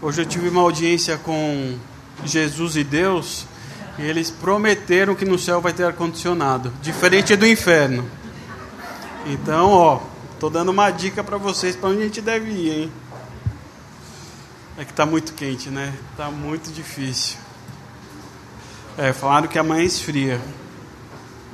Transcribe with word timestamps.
Hoje 0.00 0.22
eu 0.22 0.26
tive 0.26 0.48
uma 0.48 0.60
audiência 0.60 1.16
com 1.16 1.76
Jesus 2.24 2.76
e 2.76 2.84
Deus 2.84 3.46
e 3.98 4.02
eles 4.02 4.30
prometeram 4.30 5.12
que 5.12 5.24
no 5.24 5.36
céu 5.36 5.60
vai 5.60 5.72
ter 5.72 5.82
ar-condicionado, 5.82 6.72
diferente 6.80 7.34
do 7.34 7.44
inferno. 7.44 8.08
Então, 9.26 9.72
ó, 9.72 10.00
tô 10.38 10.48
dando 10.48 10.68
uma 10.68 10.88
dica 10.92 11.24
para 11.24 11.36
vocês 11.36 11.74
para 11.74 11.88
onde 11.88 12.02
a 12.02 12.04
gente 12.04 12.20
deve 12.20 12.48
ir, 12.48 12.70
hein? 12.70 12.92
É 14.76 14.84
que 14.84 14.92
tá 14.92 15.04
muito 15.04 15.34
quente, 15.34 15.68
né? 15.68 15.92
Tá 16.16 16.30
muito 16.30 16.70
difícil. 16.70 17.36
É, 18.96 19.12
falaram 19.12 19.48
que 19.48 19.58
amanhã 19.58 19.82
esfria. 19.82 20.40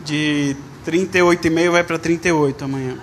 De 0.04 0.54
38,5 0.86 1.70
vai 1.70 1.82
para 1.82 1.98
38 1.98 2.62
amanhã. 2.62 2.98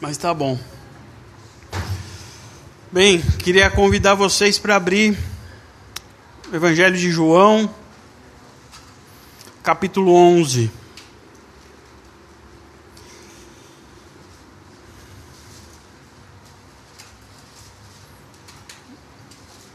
Mas 0.00 0.16
tá 0.16 0.32
bom. 0.32 0.56
Bem, 2.92 3.20
queria 3.20 3.68
convidar 3.68 4.14
vocês 4.14 4.56
para 4.56 4.76
abrir 4.76 5.18
o 6.52 6.54
Evangelho 6.54 6.96
de 6.96 7.10
João, 7.10 7.68
capítulo 9.62 10.14
11. 10.14 10.70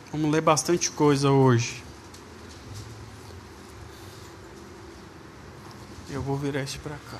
Vamos 0.09 0.31
ler 0.31 0.41
bastante 0.41 0.89
coisa 0.89 1.31
hoje. 1.31 1.83
Eu 6.09 6.21
vou 6.21 6.37
virar 6.37 6.63
isso 6.63 6.79
para 6.79 6.95
cá. 6.95 7.19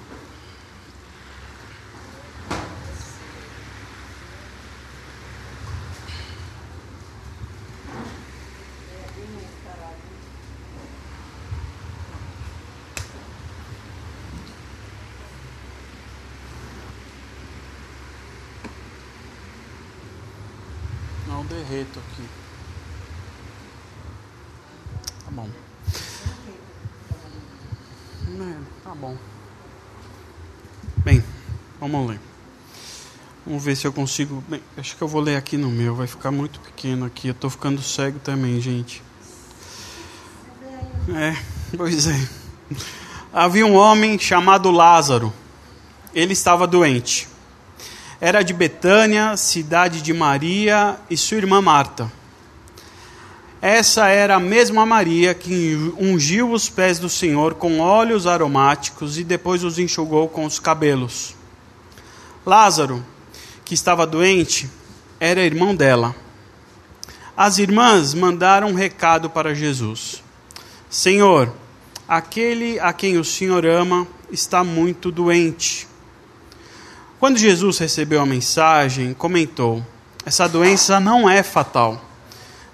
Não 21.27 21.45
derreto 21.45 21.99
aqui. 21.99 22.29
Tá 25.25 25.31
bom. 25.31 25.49
É, 28.27 28.83
tá 28.83 28.95
bom. 28.95 29.17
Bem, 30.97 31.23
vamos 31.79 32.09
ler. 32.09 32.19
Vamos 33.45 33.61
ver 33.61 33.75
se 33.75 33.85
eu 33.85 33.91
consigo. 33.91 34.41
Bem, 34.47 34.61
acho 34.77 34.95
que 34.95 35.01
eu 35.01 35.07
vou 35.07 35.21
ler 35.21 35.35
aqui 35.35 35.57
no 35.57 35.69
meu, 35.69 35.93
vai 35.93 36.07
ficar 36.07 36.31
muito 36.31 36.61
pequeno 36.61 37.05
aqui. 37.05 37.27
Eu 37.27 37.33
tô 37.33 37.49
ficando 37.49 37.81
cego 37.81 38.19
também, 38.19 38.61
gente. 38.61 39.03
É, 41.09 41.35
pois 41.75 42.07
é. 42.07 42.29
Havia 43.33 43.65
um 43.65 43.75
homem 43.75 44.17
chamado 44.17 44.71
Lázaro. 44.71 45.33
Ele 46.15 46.31
estava 46.31 46.65
doente. 46.65 47.27
Era 48.21 48.41
de 48.41 48.53
Betânia, 48.53 49.35
cidade 49.35 50.01
de 50.01 50.13
Maria 50.13 50.97
e 51.09 51.17
sua 51.17 51.37
irmã 51.37 51.61
Marta. 51.61 52.09
Essa 53.61 54.07
era 54.07 54.35
a 54.35 54.39
mesma 54.39 54.85
Maria 54.85 55.33
que 55.33 55.75
ungiu 55.99 56.51
os 56.51 56.69
pés 56.69 56.99
do 56.99 57.09
Senhor 57.09 57.55
com 57.55 57.79
óleos 57.79 58.25
aromáticos 58.27 59.17
e 59.17 59.23
depois 59.23 59.63
os 59.63 59.79
enxugou 59.79 60.29
com 60.29 60.45
os 60.45 60.59
cabelos. 60.59 61.35
Lázaro, 62.45 63.03
que 63.73 63.75
estava 63.75 64.05
doente, 64.05 64.69
era 65.19 65.41
irmão 65.41 65.75
dela. 65.75 66.15
As 67.35 67.57
irmãs 67.57 68.13
mandaram 68.13 68.67
um 68.67 68.75
recado 68.75 69.31
para 69.31 69.55
Jesus: 69.55 70.23
Senhor, 70.91 71.51
aquele 72.07 72.79
a 72.79 72.93
quem 72.93 73.17
o 73.17 73.23
Senhor 73.23 73.65
ama 73.65 74.07
está 74.31 74.63
muito 74.63 75.11
doente. 75.11 75.87
Quando 77.19 77.39
Jesus 77.39 77.79
recebeu 77.79 78.21
a 78.21 78.27
mensagem, 78.27 79.11
comentou: 79.15 79.83
Essa 80.23 80.47
doença 80.47 80.99
não 80.99 81.27
é 81.27 81.41
fatal. 81.41 81.99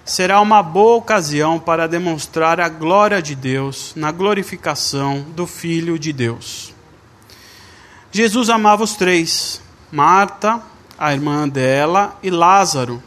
Será 0.04 0.38
uma 0.38 0.62
boa 0.62 0.98
ocasião 0.98 1.58
para 1.58 1.88
demonstrar 1.88 2.60
a 2.60 2.68
glória 2.68 3.22
de 3.22 3.34
Deus 3.34 3.94
na 3.96 4.12
glorificação 4.12 5.22
do 5.34 5.46
Filho 5.46 5.98
de 5.98 6.12
Deus. 6.12 6.74
Jesus 8.12 8.50
amava 8.50 8.84
os 8.84 8.96
três: 8.96 9.62
Marta, 9.90 10.62
a 11.00 11.14
irmã 11.14 11.48
dela 11.48 12.18
e 12.22 12.28
Lázaro. 12.28 13.02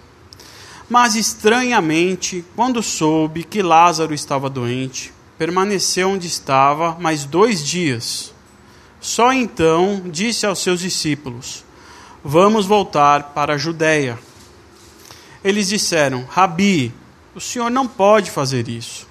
Mas 0.89 1.15
estranhamente, 1.15 2.43
quando 2.55 2.81
soube 2.81 3.43
que 3.43 3.61
Lázaro 3.61 4.15
estava 4.15 4.49
doente, 4.49 5.13
permaneceu 5.37 6.09
onde 6.09 6.25
estava 6.25 6.97
mais 6.99 7.23
dois 7.23 7.63
dias. 7.63 8.33
Só 8.99 9.31
então 9.31 10.01
disse 10.05 10.45
aos 10.45 10.59
seus 10.59 10.79
discípulos: 10.79 11.63
Vamos 12.23 12.65
voltar 12.65 13.31
para 13.35 13.53
a 13.53 13.57
Judéia. 13.57 14.17
Eles 15.43 15.67
disseram: 15.67 16.25
Rabi, 16.29 16.91
o 17.35 17.39
senhor 17.39 17.69
não 17.69 17.87
pode 17.87 18.31
fazer 18.31 18.67
isso. 18.67 19.07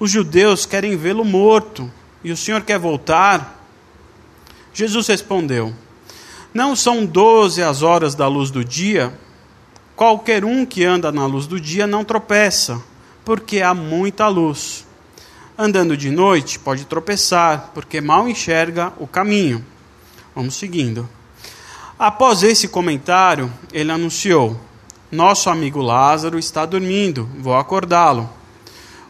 Os 0.00 0.10
judeus 0.10 0.66
querem 0.66 0.96
vê-lo 0.96 1.24
morto 1.24 1.90
e 2.24 2.32
o 2.32 2.36
senhor 2.36 2.62
quer 2.62 2.78
voltar? 2.78 3.64
Jesus 4.72 5.06
respondeu: 5.06 5.74
Não 6.52 6.74
são 6.74 7.06
doze 7.06 7.62
as 7.62 7.82
horas 7.82 8.16
da 8.16 8.26
luz 8.26 8.50
do 8.50 8.64
dia? 8.64 9.16
Qualquer 9.94 10.44
um 10.44 10.66
que 10.66 10.84
anda 10.84 11.12
na 11.12 11.24
luz 11.24 11.46
do 11.46 11.60
dia 11.60 11.86
não 11.86 12.04
tropeça, 12.04 12.82
porque 13.24 13.62
há 13.62 13.72
muita 13.72 14.26
luz. 14.26 14.84
Andando 15.56 15.96
de 15.96 16.10
noite, 16.10 16.58
pode 16.58 16.86
tropeçar, 16.86 17.70
porque 17.72 18.00
mal 18.00 18.28
enxerga 18.28 18.92
o 18.98 19.06
caminho. 19.06 19.64
Vamos 20.34 20.54
seguindo. 20.54 21.08
Após 21.98 22.42
esse 22.42 22.66
comentário, 22.66 23.52
ele 23.72 23.92
anunciou: 23.92 24.58
Nosso 25.12 25.50
amigo 25.50 25.80
Lázaro 25.80 26.38
está 26.38 26.66
dormindo, 26.66 27.28
vou 27.38 27.54
acordá-lo. 27.54 28.28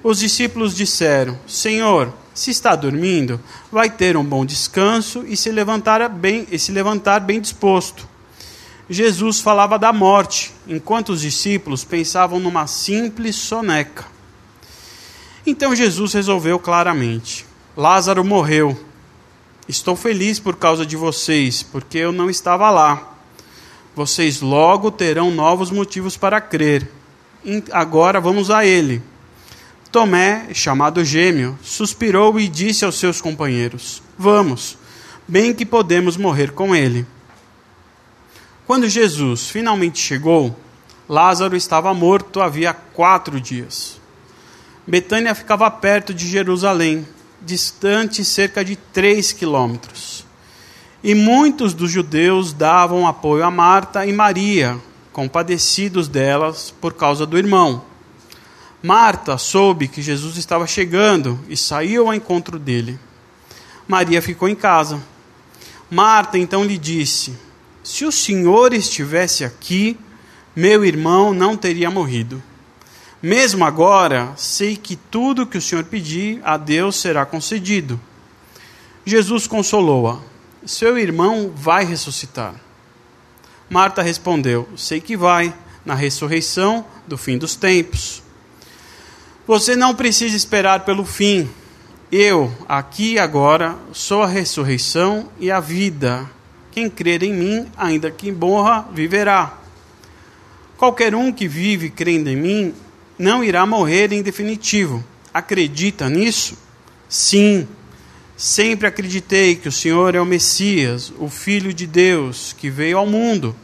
Os 0.03 0.19
discípulos 0.19 0.75
disseram: 0.75 1.39
Senhor, 1.47 2.13
se 2.41 2.51
está 2.51 2.75
dormindo, 2.75 3.39
vai 3.71 3.91
ter 3.91 4.17
um 4.17 4.25
bom 4.25 4.47
descanso 4.47 5.27
e 5.29 5.37
se 5.37 5.51
levantar 5.51 6.09
bem, 6.09 6.47
e 6.51 6.59
se 6.59 6.73
levantar 6.73 7.21
bem 7.21 7.39
disposto. 7.39 8.09
Jesus 8.89 9.41
falava 9.41 9.79
da 9.79 9.93
morte, 9.93 10.51
enquanto 10.67 11.11
os 11.11 11.21
discípulos 11.21 11.85
pensavam 11.85 12.41
numa 12.41 12.67
simples 12.67 13.37
soneca. 13.37 14.07
Então 15.47 15.77
Jesus 15.77 16.15
resolveu 16.15 16.59
claramente: 16.59 17.45
Lázaro 17.77 18.25
morreu. 18.25 18.75
Estou 19.69 19.95
feliz 19.95 20.41
por 20.41 20.57
causa 20.57 20.87
de 20.87 20.97
vocês, 20.97 21.63
porque 21.63 21.99
eu 21.99 22.11
não 22.11 22.31
estava 22.31 22.71
lá. 22.71 23.17
Vocês 23.95 24.41
logo 24.41 24.91
terão 24.91 25.31
novos 25.31 25.71
motivos 25.71 26.17
para 26.17 26.41
crer. 26.41 26.91
Agora 27.71 28.19
vamos 28.19 28.51
a 28.51 28.65
ele. 28.65 29.10
Tomé, 29.93 30.55
chamado 30.55 31.05
Gêmeo, 31.05 31.59
suspirou 31.63 32.39
e 32.39 32.49
disse 32.49 32.85
aos 32.85 32.97
seus 32.97 33.21
companheiros: 33.21 34.01
Vamos, 34.17 34.79
bem 35.27 35.53
que 35.53 35.67
podemos 35.67 36.17
morrer 36.17 36.53
com 36.53 36.77
ele. 36.77 37.05
Quando 38.69 38.89
Jesus 38.89 39.51
finalmente 39.51 39.99
chegou, 39.99 40.57
Lázaro 41.09 41.57
estava 41.57 41.93
morto 41.93 42.41
havia 42.41 42.73
quatro 42.73 43.41
dias. 43.41 44.01
Betânia 44.87 45.35
ficava 45.35 45.69
perto 45.69 46.15
de 46.15 46.29
Jerusalém, 46.29 47.05
distante 47.43 48.25
cerca 48.25 48.65
de 48.65 48.77
três 48.77 49.33
quilômetros. 49.33 50.25
E 51.03 51.17
muitos 51.17 51.75
dos 51.75 51.91
judeus 51.91 52.53
davam 52.53 53.09
apoio 53.09 53.43
a 53.43 53.51
Marta 53.51 54.07
e 54.07 54.13
Maria, 54.13 54.79
compadecidos 55.13 56.07
delas 56.07 56.73
por 56.81 56.95
causa 56.95 57.27
do 57.27 57.37
irmão. 57.37 57.90
Marta 58.83 59.37
soube 59.37 59.89
que 59.89 60.01
Jesus 60.01 60.39
estava 60.39 60.67
chegando 60.67 61.39
e 61.49 61.57
saiu 61.57 62.07
ao 62.07 62.15
encontro 62.15 62.59
dele. 62.59 62.99
Maria 63.87 64.23
ficou 64.23 64.49
em 64.49 64.55
casa. 64.55 65.03
Marta 65.91 66.39
então 66.39 66.65
lhe 66.65 66.79
disse: 66.79 67.37
Se 67.83 68.07
o 68.07 68.13
Senhor 68.13 68.73
estivesse 68.73 69.45
aqui, 69.45 69.99
meu 70.57 70.83
irmão 70.85 71.35
não 71.35 71.57
teria 71.57 71.91
morrido. 71.91 72.43
Mesmo 73.23 73.67
agora, 73.67 74.33
sei 74.35 74.77
que 74.77 74.97
tudo 74.97 75.47
que 75.47 75.59
o 75.59 75.63
Senhor 75.63 75.85
pedir 75.85 76.41
a 76.43 76.57
Deus 76.57 76.97
será 76.97 77.27
concedido. 77.27 78.01
Jesus 79.05 79.47
consolou-a: 79.47 80.21
Seu 80.65 80.97
irmão 80.97 81.53
vai 81.55 81.85
ressuscitar. 81.85 82.55
Marta 83.69 84.01
respondeu: 84.01 84.67
Sei 84.75 85.03
que 85.03 85.19
vai, 85.19 85.53
na 85.85 85.95
ressurreição 85.95 86.85
do 87.07 87.19
fim 87.19 87.37
dos 87.37 87.57
tempos. 87.57 88.23
Você 89.51 89.75
não 89.75 89.97
precisa 89.97 90.37
esperar 90.37 90.85
pelo 90.85 91.05
fim. 91.05 91.51
Eu, 92.13 92.57
aqui 92.69 93.15
e 93.15 93.19
agora, 93.19 93.77
sou 93.93 94.23
a 94.23 94.27
ressurreição 94.29 95.29
e 95.41 95.51
a 95.51 95.59
vida. 95.59 96.31
Quem 96.71 96.89
crer 96.89 97.25
em 97.25 97.35
mim, 97.35 97.67
ainda 97.77 98.13
que 98.13 98.31
morra, 98.31 98.87
viverá. 98.93 99.59
Qualquer 100.77 101.17
um 101.17 101.33
que 101.33 101.49
vive 101.49 101.91
crendo 101.91 102.31
em 102.31 102.37
mim 102.37 102.75
não 103.19 103.43
irá 103.43 103.67
morrer 103.67 104.13
em 104.13 104.23
definitivo. 104.23 105.03
Acredita 105.35 106.09
nisso? 106.09 106.57
Sim. 107.09 107.67
Sempre 108.37 108.87
acreditei 108.87 109.57
que 109.57 109.67
o 109.67 109.73
Senhor 109.73 110.15
é 110.15 110.21
o 110.21 110.25
Messias, 110.25 111.13
o 111.19 111.29
Filho 111.29 111.75
de 111.75 111.89
Deus, 111.89 112.55
que 112.57 112.71
veio 112.71 112.99
ao 112.99 113.07
mundo. 113.07 113.57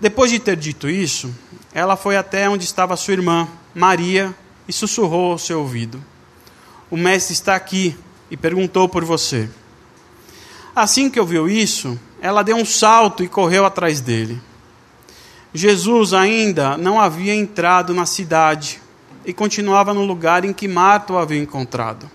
Depois 0.00 0.32
de 0.32 0.40
ter 0.40 0.56
dito 0.56 0.90
isso, 0.90 1.32
ela 1.72 1.94
foi 1.96 2.16
até 2.16 2.48
onde 2.48 2.64
estava 2.64 2.96
sua 2.96 3.14
irmã, 3.14 3.48
Maria, 3.74 4.34
e 4.68 4.72
sussurrou 4.72 5.32
ao 5.32 5.38
seu 5.38 5.60
ouvido: 5.60 6.02
O 6.90 6.96
Mestre 6.96 7.32
está 7.32 7.54
aqui 7.54 7.96
e 8.30 8.36
perguntou 8.36 8.88
por 8.88 9.04
você. 9.04 9.48
Assim 10.74 11.10
que 11.10 11.20
ouviu 11.20 11.48
isso, 11.48 11.98
ela 12.20 12.42
deu 12.42 12.56
um 12.56 12.64
salto 12.64 13.22
e 13.22 13.28
correu 13.28 13.66
atrás 13.66 14.00
dele. 14.00 14.40
Jesus 15.52 16.14
ainda 16.14 16.78
não 16.78 16.98
havia 16.98 17.34
entrado 17.34 17.92
na 17.92 18.06
cidade 18.06 18.80
e 19.24 19.32
continuava 19.34 19.92
no 19.92 20.04
lugar 20.04 20.44
em 20.44 20.52
que 20.52 20.66
Marta 20.66 21.12
o 21.12 21.18
havia 21.18 21.42
encontrado. 21.42 22.10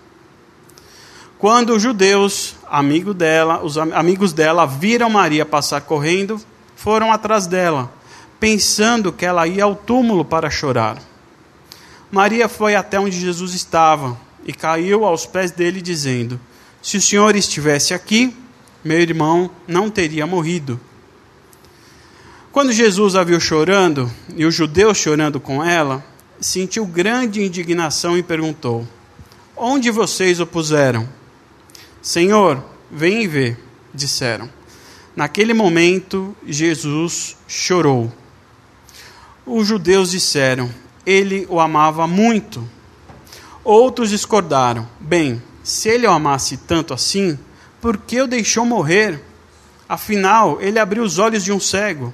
Quando 1.38 1.76
os 1.76 1.84
judeus, 1.84 2.56
amigo 2.68 3.14
dela, 3.14 3.64
os 3.64 3.78
amigos 3.78 4.34
dela, 4.34 4.66
viram 4.66 5.08
Maria 5.08 5.46
passar 5.46 5.82
correndo, 5.82 6.42
foram 6.76 7.12
atrás 7.12 7.46
dela, 7.46 7.92
pensando 8.40 9.14
que 9.14 9.24
ela 9.24 9.46
ia 9.46 9.64
ao 9.64 9.76
túmulo 9.76 10.26
para 10.26 10.50
chorar. 10.50 10.98
Maria 12.12 12.48
foi 12.48 12.76
até 12.76 13.00
onde 13.00 13.20
Jesus 13.20 13.54
estava 13.54 14.18
e 14.46 14.54
caiu 14.54 15.04
aos 15.04 15.26
pés 15.26 15.52
dele, 15.52 15.82
dizendo: 15.82 16.40
Se 16.82 16.98
o 16.98 17.02
Senhor 17.02 17.36
estivesse 17.36 17.94
aqui, 17.94 18.36
meu 18.84 19.00
irmão 19.00 19.52
não 19.68 19.90
teria 19.90 20.26
morrido. 20.26 20.80
Quando 22.52 22.72
Jesus 22.72 23.16
a 23.16 23.24
viu 23.24 23.40
chorando, 23.40 24.12
e 24.36 24.46
os 24.46 24.56
judeus 24.56 24.98
chorando 24.98 25.40
com 25.40 25.64
ela, 25.64 26.04
sentiu 26.40 26.86
grande 26.86 27.44
indignação 27.44 28.18
e 28.18 28.24
perguntou: 28.24 28.88
Onde 29.56 29.92
vocês 29.92 30.40
o 30.40 30.48
puseram? 30.48 31.08
Senhor, 32.02 32.64
vem 32.90 33.24
e 33.24 33.28
vê, 33.28 33.58
disseram. 33.94 34.50
Naquele 35.14 35.54
momento, 35.54 36.36
Jesus 36.46 37.36
chorou. 37.48 38.12
Os 39.46 39.68
judeus 39.68 40.12
disseram: 40.12 40.72
Ele 41.08 41.48
o 41.50 41.58
amava 41.62 42.06
muito. 42.06 42.70
Outros 43.64 44.10
discordaram: 44.10 44.86
Bem, 45.00 45.42
se 45.64 45.88
ele 45.88 46.06
o 46.06 46.12
amasse 46.12 46.58
tanto 46.58 46.94
assim, 46.94 47.40
por 47.80 47.96
que 47.96 48.22
o 48.22 48.28
deixou 48.28 48.66
morrer? 48.66 49.24
Afinal, 49.88 50.62
ele 50.62 50.78
abriu 50.78 51.04
os 51.04 51.18
olhos 51.18 51.46
de 51.46 51.54
um 51.54 51.62
cego. 51.62 52.14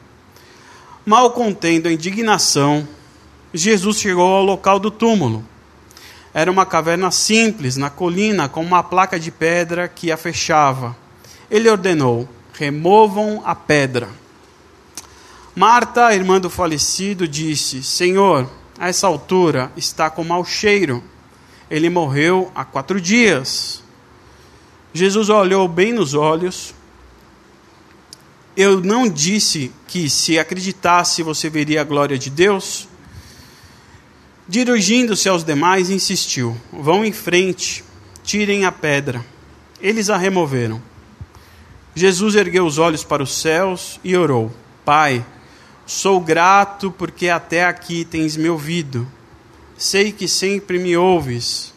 Mal 1.04 1.32
contendo 1.32 1.88
a 1.88 1.92
indignação, 1.92 2.88
Jesus 3.52 3.98
chegou 3.98 4.28
ao 4.28 4.44
local 4.44 4.80
do 4.80 4.92
túmulo. 4.92 5.44
Era 6.32 6.52
uma 6.52 6.66
caverna 6.66 7.10
simples, 7.10 7.78
na 7.78 7.90
colina, 7.90 8.48
com 8.48 8.62
uma 8.62 8.84
placa 8.84 9.20
de 9.20 9.32
pedra 9.32 9.88
que 9.88 10.12
a 10.12 10.18
fechava. 10.18 10.96
Ele 11.50 11.68
ordenou: 11.68 12.30
removam 12.54 13.42
a 13.44 13.56
pedra. 13.56 14.08
Marta, 15.56 16.14
irmã 16.14 16.40
do 16.40 16.50
falecido, 16.50 17.28
disse: 17.28 17.82
Senhor, 17.82 18.48
a 18.78 18.88
essa 18.88 19.08
altura 19.08 19.72
está 19.76 20.10
com 20.10 20.24
mau 20.24 20.44
cheiro. 20.44 21.04
Ele 21.70 21.90
morreu 21.90 22.52
há 22.54 22.64
quatro 22.64 23.00
dias. 23.00 23.84
Jesus 24.94 25.30
olhou 25.30 25.68
bem 25.68 25.94
nos 25.94 26.14
olhos. 26.14 26.74
Eu 28.56 28.80
não 28.80 29.10
disse 29.10 29.72
que 29.88 30.10
se 30.10 30.38
acreditasse 30.38 31.24
você 31.24 31.50
veria 31.50 31.82
a 31.82 31.84
glória 31.84 32.18
de 32.18 32.30
Deus? 32.30 32.88
Dirigindo-se 34.48 35.28
aos 35.30 35.44
demais, 35.44 35.90
insistiu: 35.90 36.56
Vão 36.72 37.04
em 37.04 37.12
frente, 37.12 37.84
tirem 38.24 38.66
a 38.66 38.72
pedra. 38.72 39.26
Eles 39.82 40.10
a 40.10 40.18
removeram. 40.18 40.82
Jesus 41.96 42.36
ergueu 42.36 42.66
os 42.66 42.78
olhos 42.78 43.04
para 43.04 43.24
os 43.24 43.42
céus 43.42 44.00
e 44.04 44.16
orou: 44.16 44.52
Pai, 44.86 45.26
sou 45.94 46.20
grato 46.20 46.92
porque 46.92 47.30
até 47.30 47.66
aqui 47.66 48.04
tens 48.04 48.36
me 48.36 48.50
ouvido. 48.50 49.08
Sei 49.78 50.12
que 50.12 50.28
sempre 50.28 50.80
me 50.80 50.98
ouves, 50.98 51.74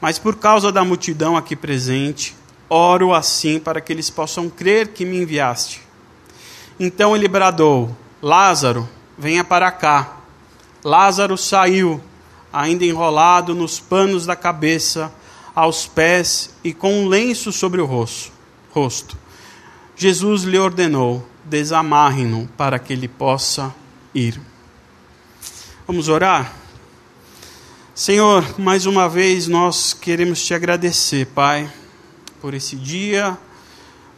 mas 0.00 0.18
por 0.18 0.36
causa 0.36 0.72
da 0.72 0.84
multidão 0.84 1.36
aqui 1.36 1.54
presente, 1.54 2.34
Oro 2.70 3.14
assim 3.14 3.58
para 3.58 3.80
que 3.80 3.92
eles 3.92 4.10
possam 4.10 4.50
crer 4.50 4.88
que 4.88 5.04
me 5.04 5.18
enviaste. 5.18 5.80
Então 6.78 7.14
ele 7.14 7.28
bradou: 7.28 7.96
Lázaro, 8.22 8.88
venha 9.16 9.44
para 9.44 9.70
cá. 9.70 10.18
Lázaro 10.84 11.36
saiu, 11.36 12.00
ainda 12.52 12.84
enrolado 12.84 13.54
nos 13.54 13.80
panos 13.80 14.26
da 14.26 14.36
cabeça, 14.36 15.12
aos 15.54 15.86
pés 15.86 16.54
e 16.62 16.72
com 16.72 17.02
um 17.02 17.08
lenço 17.08 17.52
sobre 17.52 17.80
o 17.80 17.86
rosto. 17.86 19.16
Jesus 19.96 20.42
lhe 20.42 20.58
ordenou: 20.58 21.26
desamarre-no 21.48 22.46
para 22.56 22.78
que 22.78 22.92
ele 22.92 23.08
possa 23.08 23.74
ir. 24.14 24.40
Vamos 25.86 26.08
orar? 26.08 26.54
Senhor, 27.94 28.44
mais 28.58 28.86
uma 28.86 29.08
vez 29.08 29.48
nós 29.48 29.92
queremos 29.92 30.44
te 30.44 30.54
agradecer, 30.54 31.26
Pai 31.26 31.70
por 32.40 32.54
esse 32.54 32.76
dia, 32.76 33.36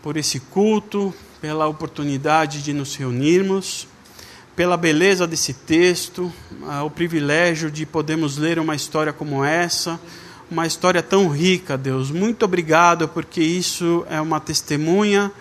por 0.02 0.16
esse 0.16 0.40
culto, 0.40 1.12
pela 1.40 1.66
oportunidade 1.66 2.62
de 2.62 2.72
nos 2.72 2.94
reunirmos, 2.94 3.86
pela 4.54 4.76
beleza 4.76 5.26
desse 5.26 5.54
texto, 5.54 6.32
o 6.84 6.90
privilégio 6.90 7.70
de 7.70 7.86
podermos 7.86 8.36
ler 8.36 8.58
uma 8.58 8.74
história 8.74 9.12
como 9.12 9.42
essa, 9.42 9.98
uma 10.50 10.66
história 10.66 11.02
tão 11.02 11.28
rica, 11.28 11.78
Deus. 11.78 12.10
Muito 12.10 12.44
obrigado, 12.44 13.08
porque 13.08 13.40
isso 13.40 14.04
é 14.10 14.20
uma 14.20 14.38
testemunha, 14.38 15.32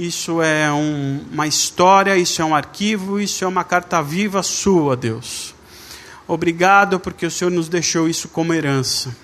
isso 0.00 0.40
é 0.40 0.72
um, 0.72 1.26
uma 1.30 1.46
história, 1.46 2.16
isso 2.16 2.40
é 2.40 2.44
um 2.44 2.54
arquivo, 2.54 3.20
isso 3.20 3.44
é 3.44 3.46
uma 3.46 3.62
carta 3.62 4.02
viva 4.02 4.42
sua, 4.42 4.96
Deus. 4.96 5.54
Obrigado, 6.26 6.98
porque 6.98 7.26
o 7.26 7.30
Senhor 7.30 7.50
nos 7.50 7.68
deixou 7.68 8.08
isso 8.08 8.26
como 8.28 8.54
herança. 8.54 9.14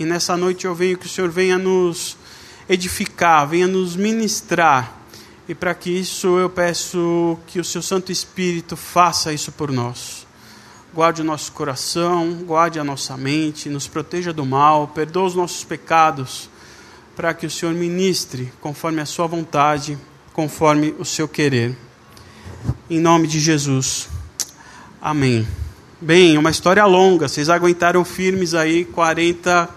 E 0.00 0.04
nessa 0.04 0.36
noite 0.36 0.66
eu 0.66 0.74
venho 0.74 0.98
que 0.98 1.06
o 1.06 1.08
Senhor 1.08 1.30
venha 1.30 1.56
nos 1.56 2.16
edificar, 2.68 3.46
venha 3.46 3.68
nos 3.68 3.94
ministrar. 3.94 4.98
E 5.48 5.54
para 5.54 5.74
que 5.74 5.90
isso 5.90 6.40
eu 6.40 6.50
peço 6.50 7.38
que 7.46 7.60
o 7.60 7.64
seu 7.64 7.80
Santo 7.80 8.10
Espírito 8.10 8.76
faça 8.76 9.32
isso 9.32 9.52
por 9.52 9.70
nós. 9.70 10.26
Guarde 10.92 11.22
o 11.22 11.24
nosso 11.24 11.52
coração, 11.52 12.32
guarde 12.44 12.80
a 12.80 12.84
nossa 12.84 13.16
mente, 13.16 13.68
nos 13.68 13.86
proteja 13.86 14.32
do 14.32 14.44
mal, 14.44 14.88
perdoa 14.88 15.26
os 15.28 15.36
nossos 15.36 15.62
pecados, 15.62 16.50
para 17.20 17.34
que 17.34 17.44
o 17.44 17.50
Senhor 17.50 17.74
ministre 17.74 18.50
conforme 18.62 18.98
a 18.98 19.04
sua 19.04 19.26
vontade, 19.26 19.98
conforme 20.32 20.94
o 20.98 21.04
seu 21.04 21.28
querer. 21.28 21.76
Em 22.88 22.98
nome 22.98 23.26
de 23.26 23.38
Jesus. 23.38 24.08
Amém. 25.02 25.46
Bem, 26.00 26.38
uma 26.38 26.50
história 26.50 26.82
longa, 26.86 27.28
vocês 27.28 27.50
aguentaram 27.50 28.06
firmes 28.06 28.54
aí 28.54 28.86
40 28.86 29.68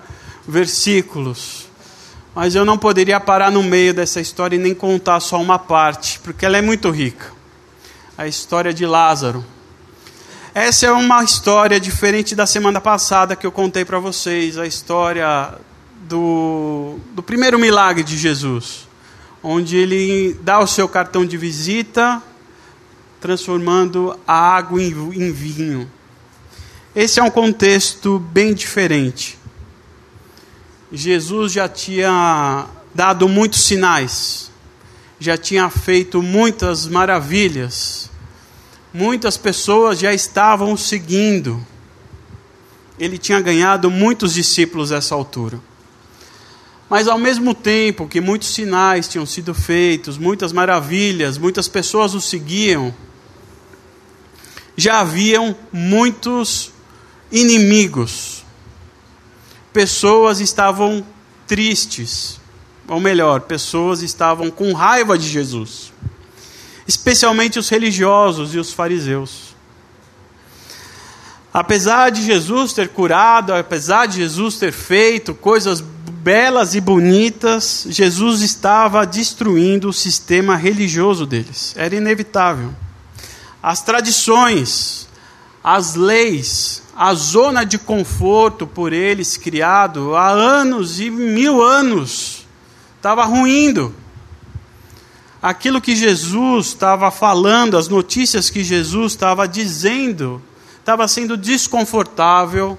versículos. 0.48 1.68
Mas 2.34 2.56
eu 2.56 2.64
não 2.64 2.78
poderia 2.78 3.20
parar 3.20 3.52
no 3.52 3.62
meio 3.62 3.94
dessa 3.94 4.22
história 4.22 4.56
e 4.56 4.60
nem 4.60 4.74
contar 4.74 5.20
só 5.20 5.42
uma 5.42 5.60
parte, 5.60 6.22
porque 6.24 6.46
ela 6.46 6.58
é 6.58 6.62
muito 6.62 6.90
rica. 6.92 7.30
A 8.18 8.26
história 8.26 8.74
de 8.74 8.86
Lázaro. 8.86 9.44
Essa 10.56 10.86
é 10.86 10.92
uma 10.94 11.22
história 11.26 11.78
diferente 11.78 12.36
da 12.36 12.46
semana 12.46 12.80
passada 12.80 13.36
que 13.36 13.46
eu 13.46 13.52
contei 13.52 13.84
para 13.84 14.00
vocês, 14.00 14.58
a 14.58 14.66
história 14.66 15.60
do, 16.08 16.98
do 17.14 17.24
primeiro 17.24 17.58
milagre 17.58 18.04
de 18.04 18.18
Jesus, 18.18 18.88
onde 19.42 19.78
ele 19.78 20.38
dá 20.42 20.60
o 20.60 20.68
seu 20.68 20.88
cartão 20.88 21.26
de 21.26 21.38
visita, 21.38 22.22
transformando 23.20 24.18
a 24.28 24.34
água 24.34 24.82
em, 24.82 24.90
em 24.90 25.32
vinho. 25.32 25.90
Esse 26.96 27.20
é 27.20 27.24
um 27.24 27.30
contexto 27.32 28.20
bem 28.20 28.54
diferente. 28.54 29.40
Jesus 30.92 31.52
já 31.54 31.68
tinha 31.68 32.68
dado 32.94 33.28
muitos 33.28 33.64
sinais, 33.64 34.52
já 35.20 35.36
tinha 35.36 35.70
feito 35.70 36.22
muitas 36.22 36.86
maravilhas, 36.86 38.12
muitas 38.94 39.38
pessoas 39.38 39.98
já 39.98 40.14
estavam 40.14 40.78
seguindo. 40.78 41.66
Ele 43.00 43.18
tinha 43.18 43.42
ganhado 43.42 43.90
muitos 43.90 44.36
discípulos 44.36 44.92
nessa 44.92 45.16
altura. 45.16 45.60
Mas 46.94 47.08
ao 47.08 47.18
mesmo 47.18 47.56
tempo 47.56 48.08
que 48.08 48.22
muitos 48.22 48.54
sinais 48.54 49.08
tinham 49.08 49.26
sido 49.26 49.52
feitos, 49.52 50.16
muitas 50.16 50.54
maravilhas, 50.54 51.40
muitas 51.40 51.68
pessoas 51.68 52.14
o 52.14 52.22
seguiam, 52.22 52.94
já 54.78 55.00
haviam 55.00 55.56
muitos 55.72 56.72
inimigos 57.32 58.44
pessoas 59.74 60.40
estavam 60.40 61.04
tristes, 61.48 62.40
ou 62.88 63.00
melhor, 63.00 63.42
pessoas 63.42 64.04
estavam 64.04 64.52
com 64.52 64.72
raiva 64.72 65.18
de 65.18 65.28
Jesus, 65.28 65.92
especialmente 66.88 67.58
os 67.58 67.70
religiosos 67.70 68.54
e 68.54 68.60
os 68.60 68.72
fariseus. 68.72 69.56
Apesar 71.52 72.12
de 72.12 72.24
Jesus 72.24 72.72
ter 72.72 72.90
curado, 72.90 73.52
apesar 73.52 74.06
de 74.06 74.18
Jesus 74.18 74.58
ter 74.58 74.72
feito 74.72 75.34
coisas 75.34 75.84
belas 76.24 76.74
e 76.74 76.80
bonitas, 76.80 77.86
Jesus 77.90 78.42
estava 78.42 79.06
destruindo 79.06 79.90
o 79.90 79.94
sistema 79.94 80.56
religioso 80.56 81.26
deles. 81.26 81.74
Era 81.76 81.96
inevitável. 81.96 82.74
As 83.62 83.82
tradições, 83.82 85.10
as 85.62 85.96
leis, 85.96 86.82
a 86.96 87.14
zona 87.14 87.66
de 87.66 87.78
conforto 87.78 88.66
por 88.66 88.94
eles 88.94 89.36
criado 89.36 90.16
há 90.16 90.30
anos 90.30 91.02
e 91.02 91.10
mil 91.10 91.62
anos 91.62 92.48
estava 92.96 93.26
ruindo. 93.26 93.94
Aquilo 95.42 95.82
que 95.82 95.94
Jesus 95.94 96.68
estava 96.68 97.12
falando, 97.12 97.78
as 97.78 97.90
notícias 97.90 98.50
que 98.50 98.64
Jesus 98.64 99.12
estava 99.12 99.46
dizendo, 99.46 100.42
estava 100.80 101.06
sendo 101.06 101.36
desconfortável 101.36 102.78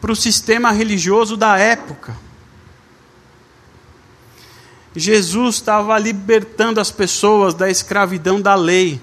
para 0.00 0.12
o 0.12 0.16
sistema 0.16 0.70
religioso 0.70 1.36
da 1.36 1.58
época. 1.58 2.25
Jesus 4.96 5.56
estava 5.56 5.98
libertando 5.98 6.80
as 6.80 6.90
pessoas 6.90 7.52
da 7.52 7.70
escravidão 7.70 8.40
da 8.40 8.54
lei. 8.54 8.98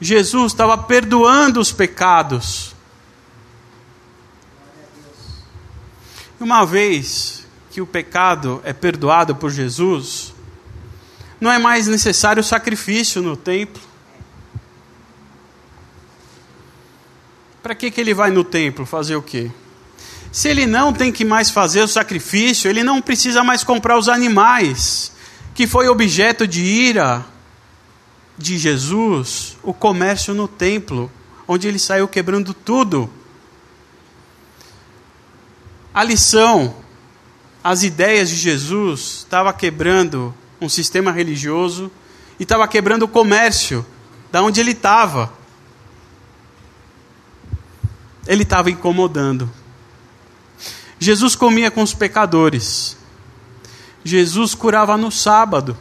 Jesus 0.00 0.52
estava 0.52 0.78
perdoando 0.78 1.60
os 1.60 1.72
pecados. 1.72 2.72
Uma 6.38 6.64
vez 6.64 7.44
que 7.70 7.80
o 7.80 7.86
pecado 7.86 8.60
é 8.64 8.72
perdoado 8.72 9.34
por 9.34 9.50
Jesus, 9.50 10.32
não 11.40 11.50
é 11.50 11.58
mais 11.58 11.88
necessário 11.88 12.42
sacrifício 12.44 13.20
no 13.20 13.36
templo. 13.36 13.82
Para 17.60 17.74
que, 17.74 17.90
que 17.90 18.00
ele 18.00 18.14
vai 18.14 18.30
no 18.30 18.44
templo 18.44 18.86
fazer 18.86 19.16
o 19.16 19.22
quê? 19.22 19.50
Se 20.32 20.48
ele 20.48 20.64
não 20.64 20.94
tem 20.94 21.12
que 21.12 21.26
mais 21.26 21.50
fazer 21.50 21.82
o 21.82 21.88
sacrifício, 21.88 22.70
ele 22.70 22.82
não 22.82 23.02
precisa 23.02 23.44
mais 23.44 23.62
comprar 23.62 23.98
os 23.98 24.08
animais, 24.08 25.12
que 25.54 25.66
foi 25.66 25.88
objeto 25.88 26.46
de 26.48 26.62
ira 26.62 27.22
de 28.38 28.56
Jesus, 28.56 29.58
o 29.62 29.74
comércio 29.74 30.32
no 30.32 30.48
templo, 30.48 31.12
onde 31.46 31.68
ele 31.68 31.78
saiu 31.78 32.08
quebrando 32.08 32.54
tudo. 32.54 33.10
A 35.92 36.02
lição, 36.02 36.76
as 37.62 37.82
ideias 37.82 38.30
de 38.30 38.36
Jesus 38.36 39.18
estava 39.18 39.52
quebrando 39.52 40.34
um 40.58 40.68
sistema 40.68 41.12
religioso 41.12 41.92
e 42.40 42.44
estava 42.44 42.66
quebrando 42.66 43.02
o 43.02 43.08
comércio 43.08 43.84
da 44.32 44.42
onde 44.42 44.60
ele 44.60 44.70
estava. 44.70 45.30
Ele 48.26 48.44
estava 48.44 48.70
incomodando. 48.70 49.61
Jesus 51.02 51.34
comia 51.34 51.68
com 51.68 51.82
os 51.82 51.92
pecadores. 51.92 52.96
Jesus 54.04 54.54
curava 54.54 54.96
no 54.96 55.10
sábado. 55.10 55.76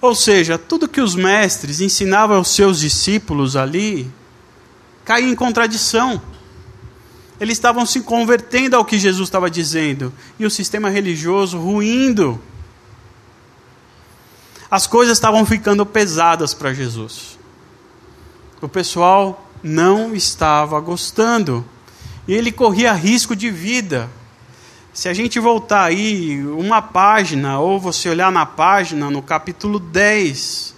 Ou 0.00 0.14
seja, 0.14 0.56
tudo 0.56 0.88
que 0.88 1.02
os 1.02 1.14
mestres 1.14 1.82
ensinavam 1.82 2.38
aos 2.38 2.48
seus 2.48 2.80
discípulos 2.80 3.56
ali 3.56 4.10
caía 5.04 5.28
em 5.28 5.34
contradição. 5.34 6.20
Eles 7.38 7.58
estavam 7.58 7.84
se 7.84 8.00
convertendo 8.00 8.74
ao 8.74 8.86
que 8.86 8.98
Jesus 8.98 9.28
estava 9.28 9.50
dizendo 9.50 10.10
e 10.38 10.46
o 10.46 10.50
sistema 10.50 10.88
religioso 10.88 11.58
ruindo. 11.58 12.40
As 14.70 14.86
coisas 14.86 15.18
estavam 15.18 15.44
ficando 15.44 15.84
pesadas 15.84 16.54
para 16.54 16.72
Jesus. 16.72 17.38
O 18.62 18.68
pessoal 18.68 19.50
não 19.62 20.14
estava 20.14 20.80
gostando 20.80 21.66
ele 22.32 22.50
corria 22.50 22.92
risco 22.92 23.36
de 23.36 23.50
vida. 23.50 24.08
Se 24.92 25.08
a 25.08 25.12
gente 25.12 25.38
voltar 25.38 25.84
aí 25.84 26.42
uma 26.46 26.80
página, 26.80 27.58
ou 27.58 27.78
você 27.78 28.08
olhar 28.08 28.32
na 28.32 28.46
página, 28.46 29.10
no 29.10 29.20
capítulo 29.20 29.78
10 29.78 30.74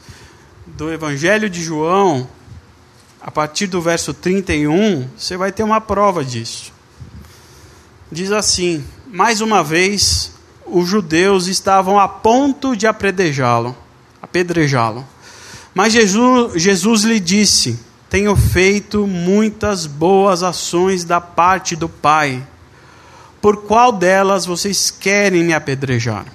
do 0.66 0.92
Evangelho 0.92 1.48
de 1.48 1.62
João, 1.62 2.26
a 3.20 3.30
partir 3.30 3.66
do 3.66 3.80
verso 3.80 4.12
31, 4.14 5.08
você 5.16 5.36
vai 5.36 5.52
ter 5.52 5.62
uma 5.62 5.80
prova 5.80 6.24
disso. 6.24 6.72
Diz 8.10 8.32
assim: 8.32 8.84
mais 9.06 9.40
uma 9.40 9.62
vez, 9.62 10.32
os 10.64 10.88
judeus 10.88 11.46
estavam 11.46 11.98
a 11.98 12.08
ponto 12.08 12.76
de 12.76 12.86
apedrejá-lo, 12.86 13.76
apedrejá-lo. 14.20 15.06
Mas 15.74 15.92
Jesus, 15.92 16.60
Jesus 16.60 17.02
lhe 17.02 17.20
disse: 17.20 17.78
tenho 18.08 18.36
feito 18.36 19.06
muitas 19.06 19.86
boas 19.86 20.42
ações 20.42 21.04
da 21.04 21.20
parte 21.20 21.74
do 21.74 21.88
Pai. 21.88 22.46
Por 23.40 23.64
qual 23.64 23.92
delas 23.92 24.46
vocês 24.46 24.90
querem 24.90 25.42
me 25.44 25.52
apedrejar? 25.52 26.26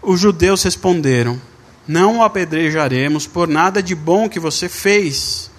Os 0.00 0.20
judeus 0.20 0.62
responderam: 0.62 1.40
Não 1.86 2.18
o 2.18 2.22
apedrejaremos 2.22 3.26
por 3.26 3.48
nada 3.48 3.82
de 3.82 3.94
bom 3.94 4.28
que 4.28 4.38
você 4.38 4.68
fez, 4.68 5.50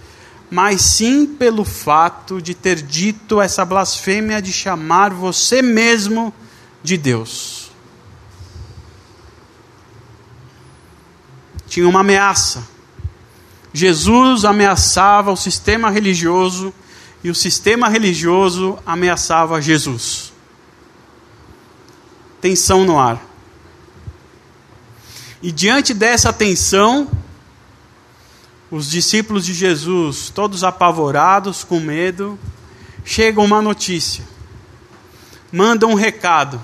mas 0.49 0.81
sim 0.81 1.25
pelo 1.25 1.65
fato 1.65 2.41
de 2.41 2.53
ter 2.53 2.81
dito 2.81 3.41
essa 3.41 3.65
blasfêmia 3.65 4.41
de 4.41 4.53
chamar 4.53 5.11
você 5.11 5.61
mesmo 5.61 6.33
de 6.81 6.97
Deus. 6.97 7.71
Tinha 11.67 11.87
uma 11.87 11.99
ameaça 11.99 12.74
Jesus 13.75 14.45
ameaçava 14.45 15.33
o 15.33 15.35
sistema 15.35 15.89
religioso 15.89 16.73
e 17.21 17.29
o 17.29 17.35
sistema 17.35 17.89
religioso 17.89 18.79
ameaçava 18.85 19.61
Jesus. 19.61 20.31
Tensão 22.39 22.85
no 22.85 22.97
ar. 22.97 23.21
E 25.41 25.51
diante 25.51 25.93
dessa 25.93 26.31
tensão, 26.31 27.11
os 28.71 28.89
discípulos 28.89 29.45
de 29.45 29.53
Jesus, 29.53 30.29
todos 30.29 30.63
apavorados, 30.63 31.65
com 31.65 31.81
medo, 31.81 32.39
chega 33.03 33.41
uma 33.41 33.61
notícia. 33.61 34.23
Manda 35.51 35.85
um 35.85 35.95
recado. 35.95 36.63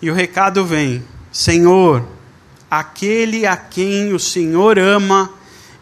E 0.00 0.10
o 0.10 0.14
recado 0.14 0.64
vem: 0.64 1.04
Senhor, 1.30 2.04
aquele 2.68 3.46
a 3.46 3.56
quem 3.56 4.12
o 4.12 4.18
Senhor 4.18 4.80
ama 4.80 5.30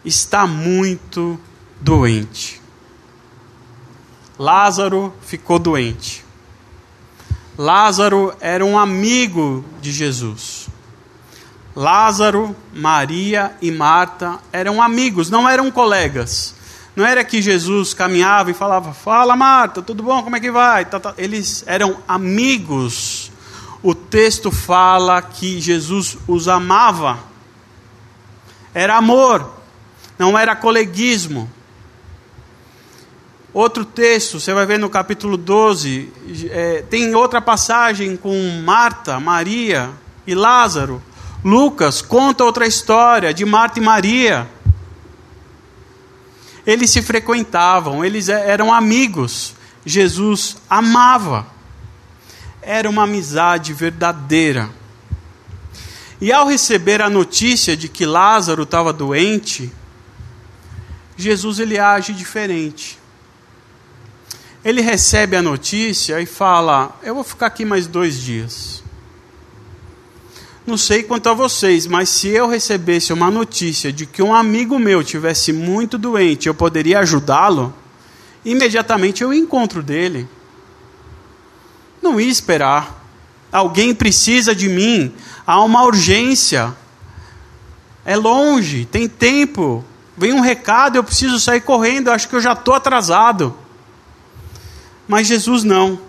está 0.03 0.47
muito 0.47 1.39
doente. 1.79 2.61
Lázaro 4.37 5.13
ficou 5.21 5.59
doente. 5.59 6.25
Lázaro 7.57 8.33
era 8.39 8.65
um 8.65 8.77
amigo 8.77 9.63
de 9.81 9.91
Jesus. 9.91 10.67
Lázaro, 11.75 12.55
Maria 12.73 13.55
e 13.61 13.71
Marta 13.71 14.39
eram 14.51 14.81
amigos, 14.81 15.29
não 15.29 15.47
eram 15.47 15.69
colegas. 15.71 16.55
Não 16.95 17.05
era 17.05 17.23
que 17.23 17.41
Jesus 17.41 17.93
caminhava 17.93 18.51
e 18.51 18.53
falava: 18.53 18.93
Fala, 18.93 19.35
Marta, 19.35 19.81
tudo 19.81 20.03
bom? 20.03 20.23
Como 20.23 20.35
é 20.35 20.39
que 20.39 20.51
vai? 20.51 20.85
Tá, 20.85 20.99
tá. 20.99 21.13
Eles 21.17 21.63
eram 21.65 21.97
amigos. 22.07 23.31
O 23.81 23.95
texto 23.95 24.51
fala 24.51 25.21
que 25.21 25.61
Jesus 25.61 26.17
os 26.27 26.47
amava. 26.47 27.19
Era 28.73 28.97
amor 28.97 29.60
não 30.21 30.37
era 30.37 30.55
coleguismo. 30.55 31.49
Outro 33.51 33.83
texto, 33.83 34.39
você 34.39 34.53
vai 34.53 34.67
ver 34.67 34.77
no 34.77 34.87
capítulo 34.87 35.35
12, 35.35 36.13
é, 36.51 36.83
tem 36.83 37.15
outra 37.15 37.41
passagem 37.41 38.15
com 38.15 38.61
Marta, 38.63 39.19
Maria 39.19 39.89
e 40.27 40.35
Lázaro. 40.35 41.01
Lucas 41.43 42.03
conta 42.03 42.43
outra 42.43 42.67
história 42.67 43.33
de 43.33 43.43
Marta 43.45 43.79
e 43.79 43.81
Maria. 43.81 44.47
Eles 46.67 46.91
se 46.91 47.01
frequentavam, 47.01 48.05
eles 48.05 48.29
é, 48.29 48.47
eram 48.47 48.71
amigos. 48.71 49.55
Jesus 49.83 50.57
amava. 50.69 51.47
Era 52.61 52.87
uma 52.87 53.05
amizade 53.05 53.73
verdadeira. 53.73 54.69
E 56.21 56.31
ao 56.31 56.45
receber 56.45 57.01
a 57.01 57.09
notícia 57.09 57.75
de 57.75 57.89
que 57.89 58.05
Lázaro 58.05 58.61
estava 58.61 58.93
doente, 58.93 59.73
Jesus 61.21 61.59
ele 61.59 61.77
age 61.77 62.13
diferente. 62.13 62.99
Ele 64.63 64.81
recebe 64.81 65.35
a 65.35 65.41
notícia 65.41 66.21
e 66.21 66.25
fala: 66.25 66.97
Eu 67.03 67.15
vou 67.15 67.23
ficar 67.23 67.47
aqui 67.47 67.65
mais 67.65 67.87
dois 67.87 68.19
dias. 68.19 68.83
Não 70.65 70.77
sei 70.77 71.01
quanto 71.01 71.27
a 71.27 71.33
vocês, 71.33 71.87
mas 71.87 72.07
se 72.09 72.27
eu 72.27 72.47
recebesse 72.47 73.11
uma 73.11 73.31
notícia 73.31 73.91
de 73.91 74.05
que 74.05 74.21
um 74.21 74.33
amigo 74.33 74.77
meu 74.77 75.03
tivesse 75.03 75.51
muito 75.51 75.97
doente, 75.97 76.47
eu 76.47 76.53
poderia 76.53 76.99
ajudá-lo, 76.99 77.73
imediatamente 78.45 79.23
eu 79.23 79.33
encontro 79.33 79.81
dele. 79.81 80.27
Não 82.01 82.19
ia 82.19 82.29
esperar. 82.29 82.99
alguém 83.51 83.93
precisa 83.93 84.55
de 84.55 84.69
mim, 84.69 85.13
há 85.45 85.61
uma 85.63 85.83
urgência. 85.83 86.75
É 88.05 88.15
longe, 88.15 88.85
tem 88.85 89.09
tempo. 89.09 89.83
Vem 90.17 90.33
um 90.33 90.41
recado, 90.41 90.97
eu 90.97 91.03
preciso 91.03 91.39
sair 91.39 91.61
correndo, 91.61 92.09
acho 92.09 92.27
que 92.27 92.35
eu 92.35 92.41
já 92.41 92.53
estou 92.53 92.73
atrasado. 92.73 93.57
Mas 95.07 95.27
Jesus 95.27 95.63
não. 95.63 95.99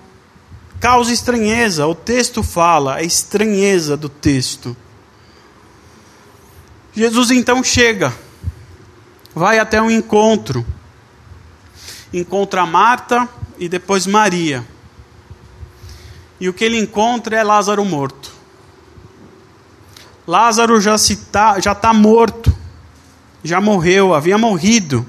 Causa 0.80 1.12
estranheza, 1.12 1.86
o 1.86 1.94
texto 1.94 2.42
fala, 2.42 2.96
a 2.96 3.02
estranheza 3.02 3.96
do 3.96 4.08
texto. 4.08 4.76
Jesus 6.92 7.30
então 7.30 7.64
chega, 7.64 8.12
vai 9.34 9.58
até 9.58 9.80
um 9.80 9.90
encontro, 9.90 10.66
encontra 12.12 12.66
Marta 12.66 13.28
e 13.58 13.68
depois 13.68 14.06
Maria. 14.06 14.66
E 16.38 16.48
o 16.48 16.52
que 16.52 16.64
ele 16.64 16.78
encontra 16.78 17.36
é 17.36 17.42
Lázaro 17.42 17.84
morto. 17.84 18.30
Lázaro 20.26 20.80
já 20.80 20.96
está 20.96 21.58
já 21.60 21.74
tá 21.74 21.94
morto, 21.94 22.51
já 23.42 23.60
morreu, 23.60 24.14
havia 24.14 24.38
morrido. 24.38 25.06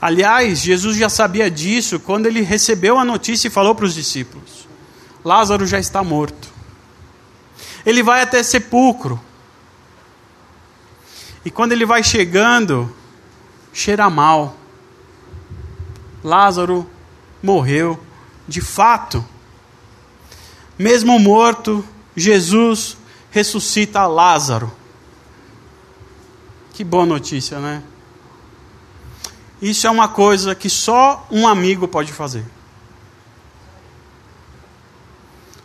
Aliás, 0.00 0.60
Jesus 0.60 0.96
já 0.96 1.08
sabia 1.08 1.50
disso 1.50 1.98
quando 1.98 2.26
ele 2.26 2.42
recebeu 2.42 2.98
a 2.98 3.04
notícia 3.04 3.48
e 3.48 3.50
falou 3.50 3.74
para 3.74 3.86
os 3.86 3.94
discípulos: 3.94 4.68
Lázaro 5.24 5.66
já 5.66 5.78
está 5.78 6.02
morto. 6.04 6.48
Ele 7.84 8.02
vai 8.02 8.22
até 8.22 8.42
sepulcro. 8.42 9.20
E 11.44 11.50
quando 11.50 11.72
ele 11.72 11.86
vai 11.86 12.02
chegando, 12.02 12.92
cheira 13.72 14.10
mal. 14.10 14.56
Lázaro 16.22 16.88
morreu, 17.42 17.98
de 18.48 18.60
fato. 18.60 19.24
Mesmo 20.76 21.18
morto, 21.18 21.84
Jesus 22.16 22.96
ressuscita 23.30 24.06
Lázaro. 24.06 24.72
Que 26.76 26.84
boa 26.84 27.06
notícia, 27.06 27.58
né? 27.58 27.82
Isso 29.62 29.86
é 29.86 29.90
uma 29.90 30.08
coisa 30.08 30.54
que 30.54 30.68
só 30.68 31.26
um 31.30 31.48
amigo 31.48 31.88
pode 31.88 32.12
fazer. 32.12 32.44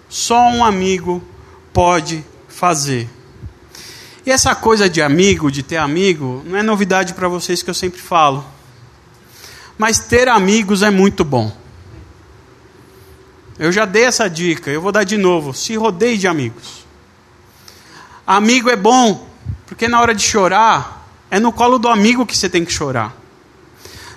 Só 0.08 0.40
um 0.48 0.64
amigo 0.64 1.22
pode 1.74 2.24
fazer. 2.48 3.10
E 4.26 4.32
essa 4.32 4.56
coisa 4.56 4.90
de 4.90 5.02
amigo, 5.02 5.52
de 5.52 5.62
ter 5.62 5.76
amigo, 5.76 6.42
não 6.46 6.58
é 6.58 6.64
novidade 6.64 7.14
para 7.14 7.28
vocês 7.28 7.62
que 7.62 7.70
eu 7.70 7.74
sempre 7.74 8.00
falo. 8.00 8.46
Mas 9.78 10.00
ter 10.00 10.30
amigos 10.30 10.82
é 10.82 10.90
muito 10.90 11.26
bom. 11.26 11.52
Eu 13.60 13.70
já 13.70 13.84
dei 13.84 14.06
essa 14.06 14.30
dica, 14.30 14.72
eu 14.72 14.82
vou 14.82 14.94
dar 14.94 15.04
de 15.04 15.18
novo. 15.18 15.54
Se 15.54 15.76
rodeie 15.76 16.18
de 16.18 16.30
amigos. 16.30 16.86
Amigo 18.26 18.70
é 18.70 18.78
bom, 18.78 19.28
porque 19.66 19.90
na 19.90 20.00
hora 20.00 20.16
de 20.16 20.24
chorar, 20.24 21.01
é 21.32 21.40
no 21.40 21.54
colo 21.54 21.80
do 21.80 21.88
amigo 21.88 22.26
que 22.26 22.38
você 22.38 22.50
tem 22.50 22.66
que 22.66 22.74
chorar. 22.74 23.16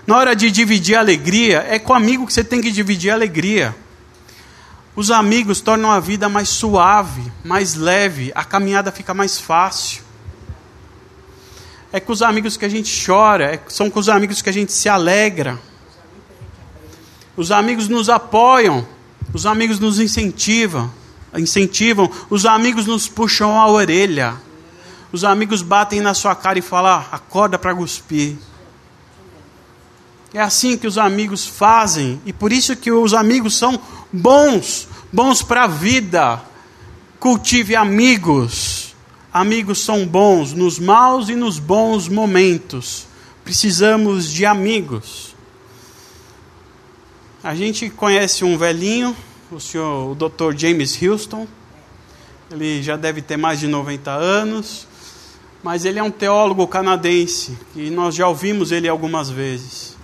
Na 0.05 0.17
hora 0.17 0.35
de 0.35 0.51
dividir 0.51 0.97
a 0.97 1.01
alegria, 1.01 1.65
é 1.69 1.79
com 1.79 1.93
o 1.93 1.97
amigo 1.97 2.27
que 2.27 2.33
você 2.33 2.43
tem 2.43 2.61
que 2.61 2.73
dividir 2.73 3.11
a 3.11 3.15
alegria. 3.15 3.75
Os 4.97 5.11
amigos 5.13 5.61
tornam 5.61 5.91
a 5.91 6.01
vida 6.01 6.29
mais 6.29 6.49
suave, 6.49 7.33
mais 7.45 7.75
leve, 7.77 8.33
a 8.35 8.45
caminhada 8.45 8.91
fica 8.91 9.15
mais 9.15 9.41
fácil. 9.41 10.03
É 11.93 12.01
com 12.01 12.13
os 12.13 12.21
amigos 12.21 12.57
que 12.57 12.65
a 12.65 12.69
gente 12.69 13.05
chora, 13.07 13.55
é, 13.55 13.61
são 13.69 13.89
com 13.89 14.01
os 14.01 14.09
amigos 14.09 14.43
que 14.43 14.51
a 14.51 14.53
gente 14.53 14.73
se 14.73 14.89
alegra. 14.89 15.59
Os 17.37 17.53
amigos 17.53 17.89
nos 17.89 18.11
apoiam, 18.11 18.87
os 19.33 19.47
amigos 19.47 19.79
nos 19.79 20.01
incentivam, 20.01 20.93
incentivam, 21.37 22.11
os 22.29 22.45
amigos 22.45 22.87
nos 22.87 23.09
puxam 23.09 23.59
a 23.59 23.69
orelha. 23.69 24.35
Os 25.15 25.23
amigos 25.23 25.63
batem 25.63 26.01
na 26.01 26.13
sua 26.13 26.35
cara 26.35 26.59
e 26.59 26.63
falam: 26.63 26.91
ah, 26.91 27.07
acorda 27.13 27.57
para 27.57 27.73
cuspir. 27.73 28.37
É 30.33 30.41
assim 30.41 30.77
que 30.77 30.89
os 30.89 30.99
amigos 30.99 31.47
fazem, 31.47 32.21
e 32.27 32.33
por 32.33 32.53
isso 32.53 32.75
que 32.75 32.91
os 32.91 33.15
amigos 33.15 33.57
são 33.57 33.81
bons, 34.13 34.89
bons 35.13 35.41
para 35.41 35.63
a 35.63 35.67
vida. 35.69 36.43
Cultive 37.21 37.77
amigos. 37.77 38.97
Amigos 39.33 39.85
são 39.85 40.05
bons 40.05 40.53
nos 40.53 40.81
maus 40.81 41.29
e 41.29 41.37
nos 41.37 41.61
bons 41.61 42.09
momentos. 42.09 43.07
Precisamos 43.45 44.29
de 44.29 44.45
amigos. 44.45 45.37
A 47.41 47.55
gente 47.55 47.89
conhece 47.89 48.45
um 48.45 48.59
velhinho, 48.59 49.17
o 49.49 49.61
senhor, 49.61 50.11
o 50.11 50.15
Dr. 50.17 50.57
James 50.57 51.01
Houston. 51.01 51.47
Ele 52.51 52.83
já 52.83 52.97
deve 52.97 53.23
ter 53.23 53.37
mais 53.37 53.61
de 53.61 53.69
90 53.69 54.11
anos, 54.11 54.89
mas 55.65 55.87
ele 55.87 55.99
é 55.99 56.03
um 56.03 56.11
teólogo 56.11 56.69
canadense 56.69 57.57
e 57.75 57.89
nós 57.89 58.15
já 58.15 58.29
ouvimos 58.29 58.71
ele 58.71 58.87
algumas 58.87 59.31
vezes. 59.31 59.97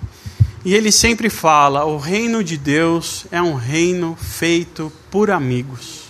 E 0.65 0.75
ele 0.75 0.91
sempre 0.91 1.29
fala: 1.29 1.85
o 1.85 1.99
reino 1.99 2.43
de 2.43 2.57
Deus 2.57 3.27
é 3.31 3.43
um 3.43 3.55
reino 3.55 4.17
feito 4.19 4.91
por 5.11 5.31
amigos. 5.31 6.05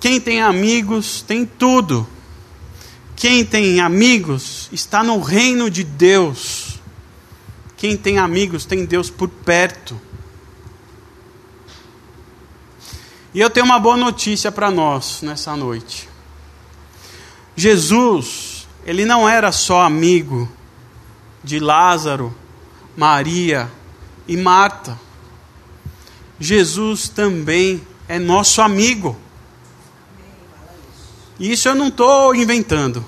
Quem 0.00 0.18
tem 0.18 0.40
amigos 0.40 1.20
tem 1.20 1.44
tudo. 1.44 2.08
Quem 3.14 3.44
tem 3.44 3.78
amigos 3.78 4.70
está 4.72 5.04
no 5.04 5.20
reino 5.20 5.70
de 5.70 5.84
Deus. 5.84 6.80
Quem 7.76 7.98
tem 7.98 8.18
amigos 8.18 8.64
tem 8.64 8.86
Deus 8.86 9.10
por 9.10 9.28
perto. 9.28 10.00
E 13.34 13.40
eu 13.40 13.48
tenho 13.48 13.64
uma 13.64 13.78
boa 13.78 13.96
notícia 13.96 14.52
para 14.52 14.70
nós 14.70 15.22
nessa 15.22 15.56
noite. 15.56 16.08
Jesus, 17.56 18.68
ele 18.84 19.06
não 19.06 19.28
era 19.28 19.50
só 19.50 19.82
amigo 19.82 20.48
de 21.42 21.58
Lázaro, 21.58 22.34
Maria 22.96 23.70
e 24.28 24.36
Marta. 24.36 24.98
Jesus 26.38 27.08
também 27.08 27.80
é 28.06 28.18
nosso 28.18 28.60
amigo. 28.60 29.16
Isso 31.40 31.68
eu 31.68 31.74
não 31.74 31.88
estou 31.88 32.34
inventando. 32.34 33.04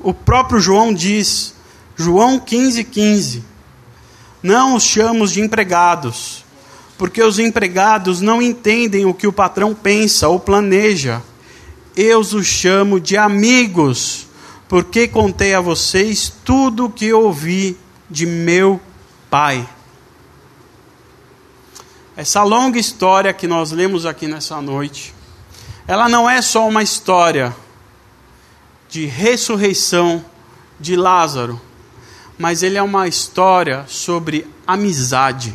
O 0.00 0.14
próprio 0.14 0.60
João 0.60 0.94
diz, 0.94 1.54
João 1.96 2.38
15,15: 2.38 2.84
15, 2.84 3.44
Não 4.40 4.76
os 4.76 4.84
chamos 4.84 5.32
de 5.32 5.40
empregados, 5.40 6.44
porque 6.98 7.22
os 7.22 7.38
empregados 7.38 8.20
não 8.20 8.42
entendem 8.42 9.06
o 9.06 9.14
que 9.14 9.28
o 9.28 9.32
patrão 9.32 9.72
pensa 9.72 10.28
ou 10.28 10.40
planeja. 10.40 11.22
Eu 11.96 12.18
os 12.18 12.44
chamo 12.44 12.98
de 13.00 13.16
amigos 13.16 14.26
porque 14.68 15.08
contei 15.08 15.54
a 15.54 15.60
vocês 15.60 16.30
tudo 16.44 16.86
o 16.86 16.90
que 16.90 17.12
ouvi 17.12 17.78
de 18.10 18.26
meu 18.26 18.80
Pai. 19.30 19.66
Essa 22.16 22.42
longa 22.42 22.78
história 22.78 23.32
que 23.32 23.46
nós 23.46 23.70
lemos 23.70 24.04
aqui 24.04 24.26
nessa 24.26 24.60
noite, 24.60 25.14
ela 25.86 26.08
não 26.08 26.28
é 26.28 26.42
só 26.42 26.66
uma 26.66 26.82
história 26.82 27.54
de 28.88 29.06
ressurreição 29.06 30.24
de 30.80 30.96
Lázaro, 30.96 31.60
mas 32.36 32.62
ele 32.62 32.76
é 32.76 32.82
uma 32.82 33.06
história 33.06 33.84
sobre 33.86 34.46
amizade. 34.66 35.54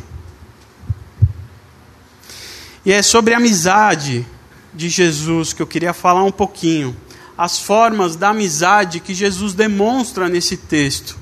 E 2.84 2.92
é 2.92 3.02
sobre 3.02 3.34
a 3.34 3.38
amizade 3.38 4.26
de 4.72 4.88
Jesus 4.88 5.52
que 5.52 5.62
eu 5.62 5.66
queria 5.66 5.92
falar 5.92 6.22
um 6.22 6.32
pouquinho 6.32 6.96
as 7.36 7.58
formas 7.58 8.14
da 8.16 8.30
amizade 8.30 9.00
que 9.00 9.12
Jesus 9.12 9.54
demonstra 9.54 10.28
nesse 10.28 10.56
texto. 10.56 11.18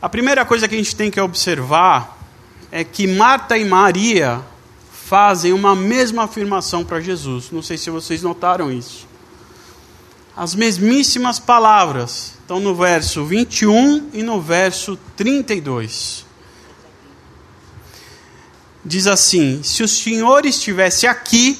A 0.00 0.08
primeira 0.08 0.44
coisa 0.44 0.66
que 0.66 0.74
a 0.74 0.78
gente 0.78 0.96
tem 0.96 1.10
que 1.10 1.20
observar 1.20 2.18
é 2.70 2.82
que 2.82 3.06
Marta 3.06 3.56
e 3.56 3.64
Maria 3.64 4.42
fazem 4.92 5.52
uma 5.52 5.76
mesma 5.76 6.24
afirmação 6.24 6.84
para 6.84 7.00
Jesus. 7.00 7.50
Não 7.50 7.62
sei 7.62 7.76
se 7.76 7.90
vocês 7.90 8.22
notaram 8.22 8.72
isso. 8.72 9.06
As 10.36 10.54
mesmíssimas 10.54 11.38
palavras 11.38 12.32
estão 12.40 12.58
no 12.58 12.74
verso 12.74 13.24
21 13.24 14.10
e 14.12 14.22
no 14.22 14.40
verso 14.40 14.98
32. 15.16 16.23
Diz 18.84 19.06
assim: 19.06 19.62
Se 19.62 19.82
o 19.82 19.88
Senhor 19.88 20.44
estivesse 20.44 21.06
aqui, 21.06 21.58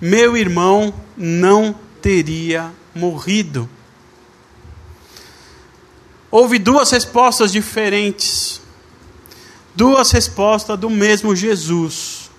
meu 0.00 0.36
irmão 0.36 0.92
não 1.16 1.74
teria 2.00 2.72
morrido. 2.94 3.68
Houve 6.30 6.58
duas 6.58 6.90
respostas 6.90 7.52
diferentes. 7.52 8.60
Duas 9.74 10.10
respostas 10.10 10.78
do 10.78 10.90
mesmo 10.90 11.36
Jesus. 11.36 12.30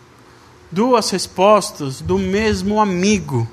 Duas 0.71 1.09
respostas 1.09 2.01
do 2.01 2.17
mesmo 2.17 2.81
amigo. 2.81 3.47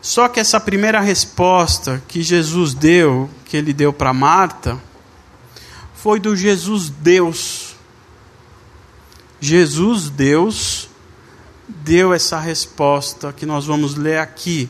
Só 0.00 0.28
que 0.28 0.38
essa 0.38 0.60
primeira 0.60 1.00
resposta 1.00 2.00
que 2.06 2.22
Jesus 2.22 2.74
deu, 2.74 3.28
que 3.44 3.56
ele 3.56 3.72
deu 3.72 3.92
para 3.92 4.12
Marta, 4.12 4.80
foi 5.94 6.20
do 6.20 6.36
Jesus 6.36 6.88
Deus. 6.88 7.65
Jesus, 9.46 10.10
Deus, 10.10 10.88
deu 11.68 12.12
essa 12.12 12.40
resposta 12.40 13.32
que 13.32 13.46
nós 13.46 13.64
vamos 13.64 13.94
ler 13.94 14.18
aqui. 14.18 14.68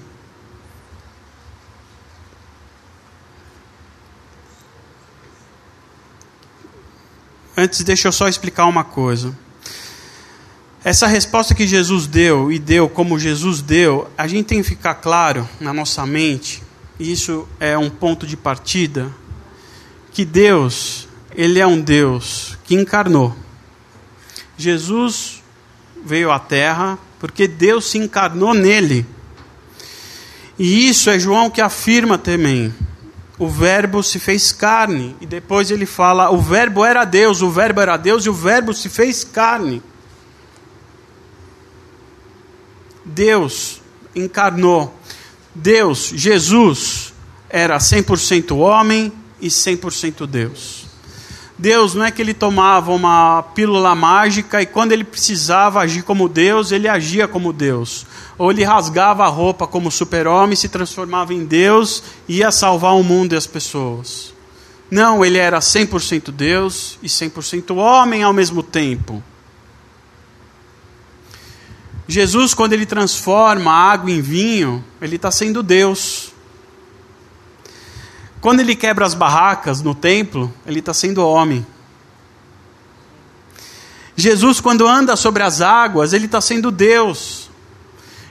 Antes, 7.57 7.83
deixa 7.83 8.09
eu 8.09 8.12
só 8.12 8.29
explicar 8.29 8.67
uma 8.67 8.85
coisa. 8.85 9.35
Essa 10.85 11.07
resposta 11.07 11.55
que 11.55 11.67
Jesus 11.67 12.07
deu 12.07 12.53
e 12.53 12.59
deu 12.59 12.87
como 12.87 13.19
Jesus 13.19 13.62
deu, 13.62 14.11
a 14.17 14.27
gente 14.29 14.45
tem 14.45 14.62
que 14.62 14.69
ficar 14.69 14.97
claro 14.97 15.49
na 15.59 15.73
nossa 15.73 16.05
mente, 16.05 16.62
e 17.01 17.11
isso 17.11 17.49
é 17.59 17.79
um 17.79 17.89
ponto 17.89 18.27
de 18.27 18.37
partida, 18.37 19.11
que 20.12 20.23
Deus, 20.23 21.09
ele 21.35 21.61
é 21.61 21.67
um 21.67 21.81
Deus 21.81 22.59
que 22.65 22.75
encarnou. 22.75 23.46
Jesus 24.57 25.42
veio 26.05 26.31
à 26.31 26.38
terra 26.38 26.99
porque 27.19 27.49
Deus 27.49 27.90
se 27.90 27.99
encarnou 27.99 28.55
nele. 28.55 29.07
E 30.59 30.88
isso 30.88 31.11
é 31.11 31.19
João 31.19 31.51
que 31.51 31.61
afirma 31.61 32.16
também. 32.16 32.75
O 33.38 33.49
Verbo 33.49 34.03
se 34.03 34.19
fez 34.19 34.53
carne. 34.53 35.14
E 35.21 35.27
depois 35.27 35.71
ele 35.71 35.85
fala: 35.85 36.31
o 36.31 36.40
Verbo 36.40 36.85
era 36.85 37.05
Deus, 37.05 37.42
o 37.42 37.51
Verbo 37.51 37.81
era 37.81 37.97
Deus 37.97 38.25
e 38.25 38.31
o 38.31 38.35
Verbo 38.35 38.73
se 38.73 38.88
fez 38.88 39.25
carne. 39.25 39.83
Deus 43.05 43.83
encarnou. 44.14 44.99
Deus, 45.55 46.12
Jesus, 46.14 47.14
era 47.49 47.79
100% 47.79 48.57
homem 48.57 49.12
e 49.40 49.49
100% 49.49 50.27
Deus. 50.27 50.86
Deus 51.59 51.95
não 51.95 52.05
é 52.05 52.11
que 52.11 52.21
ele 52.21 52.35
tomava 52.35 52.92
uma 52.92 53.42
pílula 53.55 53.95
mágica 53.95 54.61
e 54.61 54.66
quando 54.66 54.92
ele 54.92 55.05
precisava 55.05 55.81
agir 55.81 56.03
como 56.03 56.29
Deus, 56.29 56.71
ele 56.71 56.87
agia 56.87 57.27
como 57.27 57.53
Deus. 57.53 58.05
Ou 58.37 58.51
ele 58.51 58.62
rasgava 58.62 59.25
a 59.25 59.29
roupa 59.29 59.66
como 59.66 59.90
super-homem, 59.90 60.55
se 60.55 60.69
transformava 60.69 61.33
em 61.33 61.47
Deus 61.47 62.03
e 62.29 62.38
ia 62.38 62.51
salvar 62.51 62.95
o 62.95 63.03
mundo 63.03 63.33
e 63.33 63.37
as 63.37 63.47
pessoas. 63.47 64.35
Não, 64.90 65.25
ele 65.25 65.38
era 65.38 65.59
100% 65.59 66.31
Deus 66.31 66.99
e 67.03 67.07
100% 67.07 67.75
homem 67.75 68.23
ao 68.23 68.35
mesmo 68.35 68.62
tempo. 68.62 69.23
Jesus, 72.07 72.55
quando 72.55 72.75
ele 72.75 72.87
transforma 72.87 73.73
água 73.73 74.11
em 74.11 74.21
vinho, 74.21 74.85
ele 75.01 75.16
está 75.16 75.31
sendo 75.31 75.62
Deus. 75.62 76.33
Quando 78.47 78.61
ele 78.61 78.77
quebra 78.77 79.05
as 79.05 79.13
barracas 79.13 79.83
no 79.83 79.93
templo, 79.93 80.55
ele 80.65 80.79
está 80.79 80.95
sendo 80.95 81.21
homem. 81.27 81.67
Jesus, 84.15 84.61
quando 84.61 84.87
anda 84.87 85.17
sobre 85.17 85.43
as 85.43 85.61
águas, 85.61 86.13
ele 86.13 86.27
está 86.27 86.41
sendo 86.41 86.71
Deus. 86.71 87.51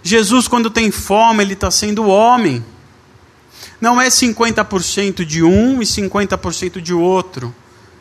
Jesus, 0.02 0.48
quando 0.48 0.70
tem 0.70 0.90
fome, 0.90 1.44
ele 1.44 1.52
está 1.52 1.70
sendo 1.70 2.08
homem. 2.08 2.64
Não 3.82 4.00
é 4.00 4.08
50% 4.08 5.26
de 5.26 5.44
um 5.44 5.82
e 5.82 5.86
50% 5.86 6.80
de 6.80 6.94
outro. 6.94 7.54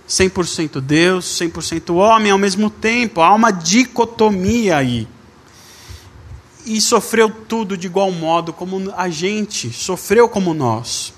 100% 0.08 0.80
Deus, 0.80 1.24
100% 1.40 1.96
homem 1.96 2.30
ao 2.30 2.38
mesmo 2.38 2.70
tempo. 2.70 3.22
Há 3.22 3.34
uma 3.34 3.50
dicotomia 3.50 4.76
aí 4.76 5.08
e 6.64 6.80
sofreu 6.80 7.28
tudo 7.28 7.76
de 7.76 7.88
igual 7.88 8.12
modo 8.12 8.52
como 8.52 8.94
a 8.96 9.08
gente, 9.08 9.72
sofreu 9.72 10.28
como 10.28 10.54
nós. 10.54 11.12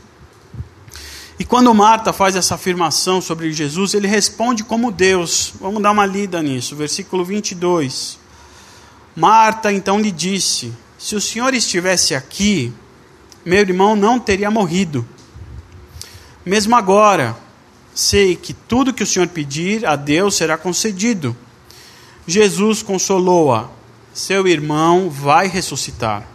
E 1.38 1.44
quando 1.44 1.72
Marta 1.74 2.12
faz 2.12 2.34
essa 2.34 2.54
afirmação 2.54 3.20
sobre 3.20 3.52
Jesus, 3.52 3.94
ele 3.94 4.06
responde 4.08 4.64
como 4.64 4.90
Deus. 4.90 5.52
Vamos 5.60 5.82
dar 5.82 5.90
uma 5.90 6.06
lida 6.06 6.42
nisso, 6.42 6.74
versículo 6.74 7.24
22. 7.24 8.18
Marta 9.14 9.72
então 9.72 10.00
lhe 10.00 10.10
disse: 10.10 10.72
Se 10.98 11.14
o 11.14 11.20
Senhor 11.20 11.52
estivesse 11.52 12.14
aqui, 12.14 12.72
meu 13.44 13.60
irmão 13.60 13.94
não 13.94 14.18
teria 14.18 14.50
morrido. 14.50 15.06
Mesmo 16.44 16.74
agora, 16.74 17.36
sei 17.94 18.36
que 18.36 18.52
tudo 18.52 18.94
que 18.94 19.02
o 19.02 19.06
Senhor 19.06 19.28
pedir 19.28 19.84
a 19.84 19.96
Deus 19.96 20.36
será 20.36 20.56
concedido. 20.56 21.36
Jesus 22.26 22.82
consolou-a 22.82 23.76
seu 24.16 24.48
irmão 24.48 25.10
vai 25.10 25.46
ressuscitar. 25.46 26.26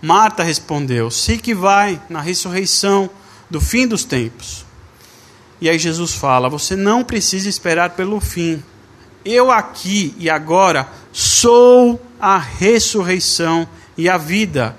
Marta 0.00 0.42
respondeu: 0.42 1.10
Sei 1.10 1.36
que 1.36 1.54
vai 1.54 2.00
na 2.08 2.22
ressurreição 2.22 3.10
do 3.52 3.60
fim 3.60 3.86
dos 3.86 4.02
tempos. 4.02 4.64
E 5.60 5.68
aí 5.68 5.78
Jesus 5.78 6.14
fala: 6.14 6.48
Você 6.48 6.74
não 6.74 7.04
precisa 7.04 7.48
esperar 7.48 7.90
pelo 7.90 8.18
fim. 8.18 8.62
Eu 9.24 9.50
aqui 9.52 10.14
e 10.18 10.28
agora 10.30 10.88
sou 11.12 12.00
a 12.18 12.38
ressurreição 12.38 13.68
e 13.96 14.08
a 14.08 14.16
vida. 14.16 14.74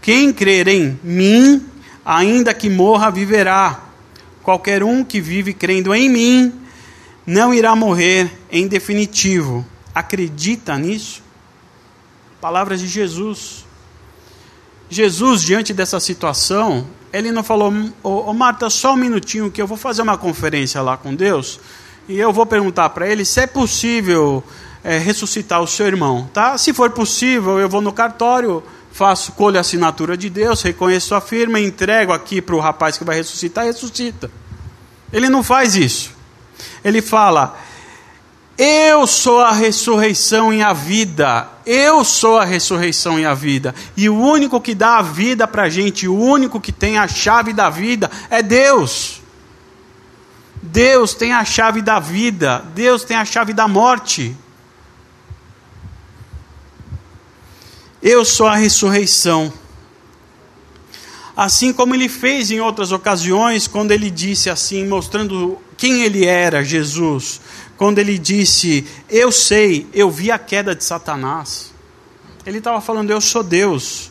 Quem 0.00 0.32
crer 0.32 0.66
em 0.68 0.98
mim, 1.04 1.64
ainda 2.04 2.54
que 2.54 2.70
morra, 2.70 3.10
viverá. 3.10 3.84
Qualquer 4.42 4.82
um 4.82 5.04
que 5.04 5.20
vive 5.20 5.52
crendo 5.52 5.94
em 5.94 6.08
mim, 6.08 6.52
não 7.26 7.52
irá 7.52 7.76
morrer 7.76 8.30
em 8.50 8.66
definitivo. 8.66 9.64
Acredita 9.94 10.76
nisso? 10.78 11.22
Palavras 12.40 12.80
de 12.80 12.88
Jesus. 12.88 13.64
Jesus, 14.90 15.42
diante 15.42 15.72
dessa 15.72 16.00
situação, 16.00 16.86
ele 17.14 17.30
não 17.30 17.44
falou, 17.44 17.72
ô, 18.02 18.24
oh, 18.26 18.34
Marta, 18.34 18.68
só 18.68 18.94
um 18.94 18.96
minutinho 18.96 19.48
que 19.48 19.62
eu 19.62 19.68
vou 19.68 19.76
fazer 19.76 20.02
uma 20.02 20.18
conferência 20.18 20.82
lá 20.82 20.96
com 20.96 21.14
Deus 21.14 21.60
e 22.08 22.18
eu 22.18 22.32
vou 22.32 22.44
perguntar 22.44 22.90
para 22.90 23.08
ele 23.08 23.24
se 23.24 23.40
é 23.40 23.46
possível 23.46 24.42
é, 24.82 24.98
ressuscitar 24.98 25.62
o 25.62 25.66
seu 25.66 25.86
irmão, 25.86 26.28
tá? 26.34 26.58
Se 26.58 26.74
for 26.74 26.90
possível, 26.90 27.60
eu 27.60 27.68
vou 27.68 27.80
no 27.80 27.92
cartório, 27.92 28.64
faço, 28.90 29.30
colho 29.32 29.56
a 29.56 29.60
assinatura 29.60 30.16
de 30.16 30.28
Deus, 30.28 30.60
reconheço 30.60 31.14
a 31.14 31.20
firma, 31.20 31.60
entrego 31.60 32.12
aqui 32.12 32.42
para 32.42 32.56
o 32.56 32.60
rapaz 32.60 32.98
que 32.98 33.04
vai 33.04 33.14
ressuscitar 33.14 33.64
e 33.64 33.68
ressuscita. 33.68 34.28
Ele 35.12 35.28
não 35.28 35.44
faz 35.44 35.76
isso. 35.76 36.10
Ele 36.84 37.00
fala, 37.00 37.56
eu 38.56 39.04
sou 39.06 39.40
a 39.40 39.52
ressurreição 39.52 40.52
e 40.52 40.62
a 40.62 40.72
vida. 40.72 41.48
Eu 41.66 42.04
sou 42.04 42.38
a 42.38 42.44
ressurreição 42.44 43.18
e 43.18 43.24
a 43.24 43.34
vida. 43.34 43.74
E 43.96 44.08
o 44.08 44.16
único 44.16 44.60
que 44.60 44.74
dá 44.74 44.98
a 44.98 45.02
vida 45.02 45.46
para 45.48 45.64
a 45.64 45.68
gente, 45.68 46.06
o 46.06 46.16
único 46.16 46.60
que 46.60 46.70
tem 46.70 46.96
a 46.96 47.08
chave 47.08 47.52
da 47.52 47.68
vida 47.68 48.08
é 48.30 48.42
Deus. 48.42 49.20
Deus 50.62 51.14
tem 51.14 51.32
a 51.32 51.44
chave 51.44 51.82
da 51.82 51.98
vida. 51.98 52.64
Deus 52.74 53.02
tem 53.02 53.16
a 53.16 53.24
chave 53.24 53.52
da 53.52 53.66
morte. 53.66 54.36
Eu 58.00 58.24
sou 58.24 58.46
a 58.46 58.54
ressurreição. 58.54 59.52
Assim 61.36 61.72
como 61.72 61.92
ele 61.92 62.08
fez 62.08 62.52
em 62.52 62.60
outras 62.60 62.92
ocasiões, 62.92 63.66
quando 63.66 63.90
ele 63.90 64.08
disse 64.08 64.48
assim, 64.48 64.86
mostrando 64.86 65.58
quem 65.76 66.02
ele 66.02 66.24
era, 66.24 66.62
Jesus 66.62 67.40
quando 67.76 67.98
ele 67.98 68.18
disse: 68.18 68.86
Eu 69.08 69.32
sei, 69.32 69.86
eu 69.92 70.10
vi 70.10 70.30
a 70.30 70.38
queda 70.38 70.74
de 70.74 70.84
Satanás. 70.84 71.72
Ele 72.46 72.58
estava 72.58 72.80
falando: 72.80 73.10
Eu 73.10 73.20
sou 73.20 73.42
Deus. 73.42 74.10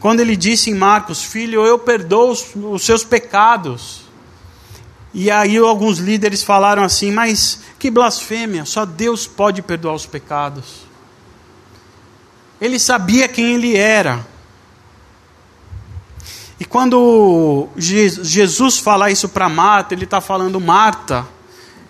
Quando 0.00 0.20
ele 0.20 0.36
disse 0.36 0.70
em 0.70 0.74
Marcos: 0.74 1.22
Filho, 1.22 1.64
eu 1.64 1.78
perdoo 1.78 2.30
os, 2.30 2.46
os 2.54 2.84
seus 2.84 3.04
pecados. 3.04 4.02
E 5.14 5.30
aí 5.30 5.56
alguns 5.56 5.98
líderes 5.98 6.42
falaram 6.42 6.82
assim: 6.82 7.10
Mas 7.10 7.60
que 7.78 7.90
blasfêmia, 7.90 8.64
só 8.64 8.84
Deus 8.84 9.26
pode 9.26 9.62
perdoar 9.62 9.94
os 9.94 10.06
pecados. 10.06 10.86
Ele 12.60 12.78
sabia 12.78 13.28
quem 13.28 13.54
ele 13.54 13.76
era. 13.76 14.26
E 16.58 16.64
quando 16.64 17.68
Jesus 17.76 18.78
fala 18.78 19.10
isso 19.10 19.28
para 19.28 19.48
Marta, 19.48 19.94
ele 19.94 20.04
está 20.04 20.20
falando: 20.20 20.60
Marta, 20.60 21.26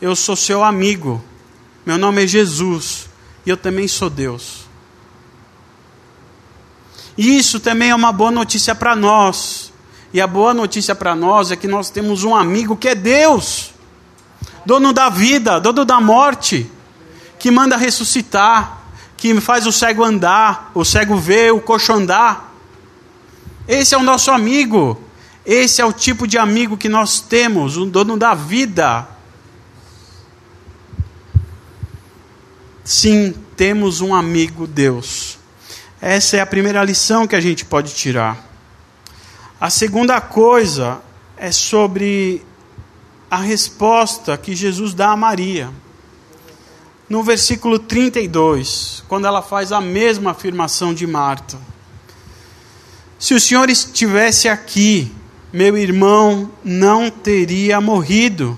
eu 0.01 0.15
sou 0.15 0.37
seu 0.37 0.63
amigo. 0.63 1.23
Meu 1.85 1.97
nome 1.97 2.25
é 2.25 2.27
Jesus 2.27 3.09
e 3.45 3.51
eu 3.51 3.57
também 3.57 3.89
sou 3.89 4.11
Deus. 4.11 4.67
E 7.17 7.39
isso 7.39 7.59
também 7.59 7.91
é 7.91 7.95
uma 7.95 8.13
boa 8.13 8.31
notícia 8.31 8.75
para 8.75 8.95
nós. 8.95 9.73
E 10.13 10.21
a 10.21 10.27
boa 10.27 10.53
notícia 10.53 10.95
para 10.95 11.15
nós 11.15 11.51
é 11.51 11.57
que 11.57 11.67
nós 11.67 11.91
temos 11.91 12.25
um 12.25 12.35
amigo 12.35 12.77
que 12.77 12.89
é 12.89 12.95
Deus, 12.95 13.73
dono 14.65 14.93
da 14.93 15.09
vida, 15.09 15.59
dono 15.59 15.85
da 15.85 16.01
morte, 16.01 16.71
que 17.39 17.51
manda 17.51 17.77
ressuscitar, 17.77 18.83
que 19.17 19.39
faz 19.41 19.67
o 19.67 19.73
cego 19.73 20.05
andar, 20.05 20.71
o 20.75 20.85
cego 20.85 21.17
ver, 21.17 21.53
o 21.53 21.61
coxo 21.61 21.93
andar. 21.93 22.55
Esse 23.67 23.95
é 23.95 23.99
o 23.99 24.03
nosso 24.03 24.31
amigo. 24.31 25.01
Esse 25.45 25.81
é 25.81 25.85
o 25.85 25.93
tipo 25.93 26.27
de 26.27 26.39
amigo 26.39 26.77
que 26.77 26.89
nós 26.89 27.21
temos, 27.21 27.77
o 27.77 27.87
dono 27.87 28.17
da 28.17 28.35
vida. 28.35 29.07
Sim, 32.87 33.35
temos 33.57 34.01
um 34.01 34.15
amigo 34.15 34.65
Deus. 34.65 35.41
Essa 36.01 36.37
é 36.37 36.41
a 36.41 36.47
primeira 36.47 36.85
lição 36.85 37.27
que 37.27 37.35
a 37.35 37.41
gente 37.41 37.65
pode 37.65 37.93
tirar. 37.93 38.49
A 39.61 39.69
segunda 39.69 40.21
coisa 40.21 41.01
é 41.37 41.51
sobre 41.51 42.45
a 43.29 43.39
resposta 43.39 44.39
que 44.39 44.55
Jesus 44.55 44.95
dá 44.95 45.11
a 45.11 45.17
Maria. 45.17 45.69
no 47.09 47.25
versículo 47.25 47.79
32, 47.79 49.03
quando 49.09 49.27
ela 49.27 49.43
faz 49.43 49.73
a 49.73 49.81
mesma 49.81 50.31
afirmação 50.31 50.95
de 50.95 51.07
Marta. 51.07 51.59
Se 53.19 53.35
o 53.35 53.41
Senhor 53.41 53.69
estivesse 53.69 54.49
aqui, 54.49 55.13
meu 55.53 55.77
irmão 55.77 56.51
não 56.65 57.11
teria 57.11 57.81
morrido. 57.81 58.57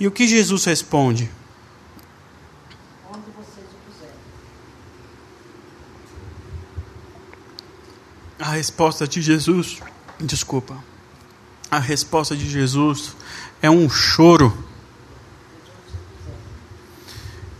E 0.00 0.06
o 0.06 0.10
que 0.10 0.26
Jesus 0.26 0.64
responde? 0.64 1.28
Onde 3.10 3.30
vocês 3.36 3.66
o 3.66 3.90
puserem. 3.90 4.14
A 8.48 8.52
resposta 8.52 9.06
de 9.06 9.20
Jesus, 9.20 9.76
desculpa, 10.18 10.82
a 11.70 11.78
resposta 11.78 12.34
de 12.34 12.48
Jesus 12.48 13.14
é 13.60 13.68
um 13.68 13.90
choro. 13.90 14.56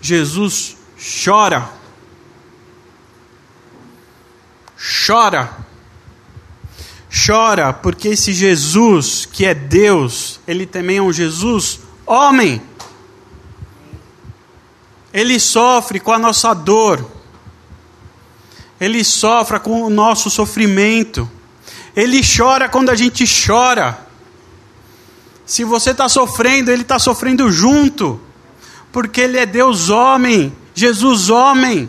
Jesus 0.01 0.79
chora. 0.96 1.70
Chora. 4.79 5.59
Chora 7.27 7.74
porque 7.74 8.09
esse 8.09 8.33
Jesus, 8.33 9.27
que 9.27 9.44
é 9.44 9.53
Deus, 9.53 10.40
ele 10.48 10.64
também 10.64 10.96
é 10.96 11.03
um 11.03 11.12
Jesus 11.12 11.81
homem. 12.07 12.62
Ele 15.12 15.38
sofre 15.38 16.01
com 16.01 16.12
a 16.14 16.18
nossa 16.18 16.55
dor. 16.55 17.17
Ele 18.81 19.03
sofre 19.03 19.59
com 19.61 19.83
o 19.83 19.91
nosso 19.91 20.31
sofrimento. 20.31 21.29
Ele 21.97 22.21
chora 22.23 22.69
quando 22.69 22.91
a 22.91 22.95
gente 22.95 23.25
chora. 23.27 24.07
Se 25.45 25.64
você 25.64 25.91
está 25.91 26.09
sofrendo, 26.09 26.71
ele 26.71 26.83
está 26.83 26.99
sofrendo 26.99 27.51
junto. 27.51 28.21
Porque 28.93 29.21
ele 29.21 29.38
é 29.38 29.47
Deus 29.47 29.91
homem, 29.91 30.53
Jesus 30.75 31.31
homem. 31.31 31.88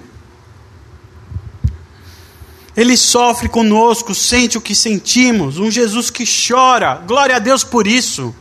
Ele 2.76 2.96
sofre 2.96 3.50
conosco, 3.50 4.16
sente 4.16 4.58
o 4.58 4.62
que 4.62 4.74
sentimos. 4.74 5.58
Um 5.58 5.70
Jesus 5.70 6.10
que 6.10 6.24
chora. 6.26 6.96
Glória 7.06 7.36
a 7.36 7.40
Deus 7.40 7.64
por 7.64 7.86
isso 7.86 8.34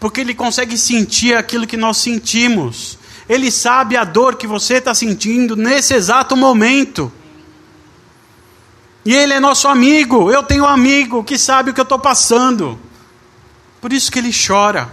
porque 0.00 0.22
Ele 0.22 0.34
consegue 0.34 0.78
sentir 0.78 1.34
aquilo 1.34 1.66
que 1.66 1.76
nós 1.76 1.98
sentimos. 1.98 2.98
Ele 3.28 3.50
sabe 3.50 3.96
a 3.96 4.02
dor 4.02 4.36
que 4.36 4.46
você 4.46 4.74
está 4.74 4.94
sentindo 4.94 5.54
nesse 5.54 5.94
exato 5.94 6.34
momento. 6.34 7.12
E 9.04 9.14
Ele 9.14 9.34
é 9.34 9.40
nosso 9.40 9.66
amigo. 9.68 10.30
Eu 10.30 10.42
tenho 10.42 10.64
um 10.64 10.68
amigo 10.68 11.24
que 11.24 11.38
sabe 11.38 11.70
o 11.70 11.74
que 11.74 11.80
eu 11.80 11.84
estou 11.84 11.98
passando. 11.98 12.78
Por 13.80 13.92
isso 13.92 14.10
que 14.10 14.18
Ele 14.18 14.30
chora. 14.32 14.92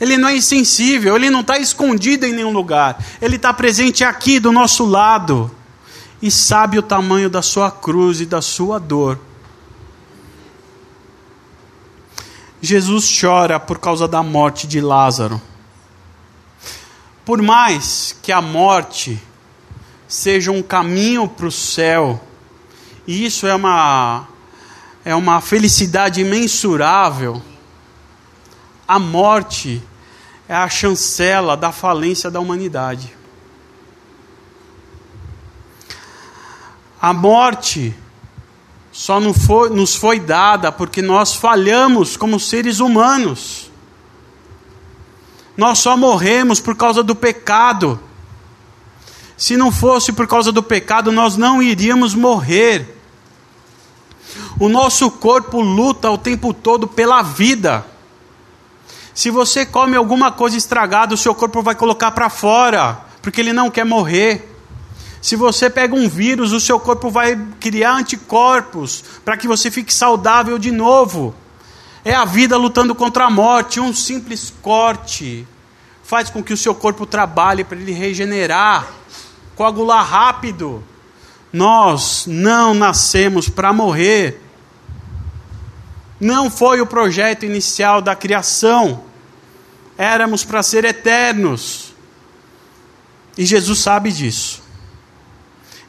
Ele 0.00 0.16
não 0.18 0.28
é 0.28 0.36
insensível, 0.36 1.16
Ele 1.16 1.30
não 1.30 1.40
está 1.40 1.58
escondido 1.58 2.26
em 2.26 2.32
nenhum 2.32 2.52
lugar. 2.52 3.02
Ele 3.22 3.36
está 3.36 3.52
presente 3.54 4.04
aqui 4.04 4.38
do 4.38 4.52
nosso 4.52 4.84
lado. 4.84 5.50
E 6.20 6.30
sabe 6.30 6.78
o 6.78 6.82
tamanho 6.82 7.30
da 7.30 7.42
sua 7.42 7.70
cruz 7.70 8.20
e 8.20 8.26
da 8.26 8.40
sua 8.40 8.78
dor. 8.78 9.18
Jesus 12.60 13.18
chora 13.20 13.60
por 13.60 13.78
causa 13.78 14.08
da 14.08 14.22
morte 14.22 14.66
de 14.66 14.80
Lázaro. 14.80 15.40
Por 17.24 17.42
mais 17.42 18.16
que 18.22 18.32
a 18.32 18.40
morte 18.40 19.20
seja 20.08 20.50
um 20.50 20.62
caminho 20.62 21.28
para 21.28 21.46
o 21.46 21.52
céu, 21.52 22.22
e 23.06 23.24
isso 23.24 23.46
é 23.46 23.54
uma, 23.54 24.26
é 25.04 25.14
uma 25.14 25.40
felicidade 25.40 26.20
imensurável, 26.20 27.42
a 28.86 28.98
morte 28.98 29.82
é 30.48 30.54
a 30.54 30.68
chancela 30.68 31.56
da 31.56 31.72
falência 31.72 32.30
da 32.30 32.40
humanidade. 32.40 33.14
A 37.00 37.12
morte 37.12 37.94
só 38.92 39.20
foi, 39.32 39.70
nos 39.70 39.96
foi 39.96 40.20
dada 40.20 40.70
porque 40.70 41.02
nós 41.02 41.34
falhamos 41.34 42.16
como 42.16 42.38
seres 42.38 42.80
humanos. 42.80 43.70
Nós 45.56 45.80
só 45.80 45.96
morremos 45.96 46.60
por 46.60 46.76
causa 46.76 47.02
do 47.02 47.14
pecado. 47.14 48.00
Se 49.36 49.56
não 49.56 49.70
fosse 49.70 50.12
por 50.12 50.26
causa 50.26 50.50
do 50.52 50.62
pecado, 50.62 51.12
nós 51.12 51.36
não 51.36 51.62
iríamos 51.62 52.14
morrer. 52.14 52.93
O 54.58 54.68
nosso 54.68 55.10
corpo 55.10 55.60
luta 55.60 56.10
o 56.10 56.18
tempo 56.18 56.54
todo 56.54 56.86
pela 56.86 57.22
vida. 57.22 57.84
Se 59.12 59.30
você 59.30 59.66
come 59.66 59.96
alguma 59.96 60.30
coisa 60.30 60.56
estragada, 60.56 61.14
o 61.14 61.18
seu 61.18 61.34
corpo 61.34 61.62
vai 61.62 61.74
colocar 61.74 62.10
para 62.12 62.30
fora, 62.30 63.00
porque 63.20 63.40
ele 63.40 63.52
não 63.52 63.70
quer 63.70 63.84
morrer. 63.84 64.50
Se 65.20 65.36
você 65.36 65.70
pega 65.70 65.94
um 65.94 66.08
vírus, 66.08 66.52
o 66.52 66.60
seu 66.60 66.78
corpo 66.78 67.10
vai 67.10 67.34
criar 67.58 67.94
anticorpos 67.94 69.02
para 69.24 69.36
que 69.36 69.48
você 69.48 69.70
fique 69.70 69.92
saudável 69.92 70.58
de 70.58 70.70
novo. 70.70 71.34
É 72.04 72.14
a 72.14 72.24
vida 72.24 72.56
lutando 72.56 72.94
contra 72.94 73.24
a 73.24 73.30
morte. 73.30 73.80
Um 73.80 73.94
simples 73.94 74.52
corte 74.60 75.48
faz 76.02 76.28
com 76.28 76.42
que 76.42 76.52
o 76.52 76.56
seu 76.56 76.74
corpo 76.74 77.06
trabalhe 77.06 77.64
para 77.64 77.78
ele 77.78 77.92
regenerar, 77.92 78.86
coagular 79.56 80.04
rápido. 80.04 80.84
Nós 81.50 82.26
não 82.26 82.74
nascemos 82.74 83.48
para 83.48 83.72
morrer. 83.72 84.43
Não 86.24 86.50
foi 86.50 86.80
o 86.80 86.86
projeto 86.86 87.44
inicial 87.44 88.00
da 88.00 88.16
criação. 88.16 89.04
Éramos 89.98 90.42
para 90.42 90.62
ser 90.62 90.82
eternos. 90.86 91.92
E 93.36 93.44
Jesus 93.44 93.80
sabe 93.80 94.10
disso. 94.10 94.62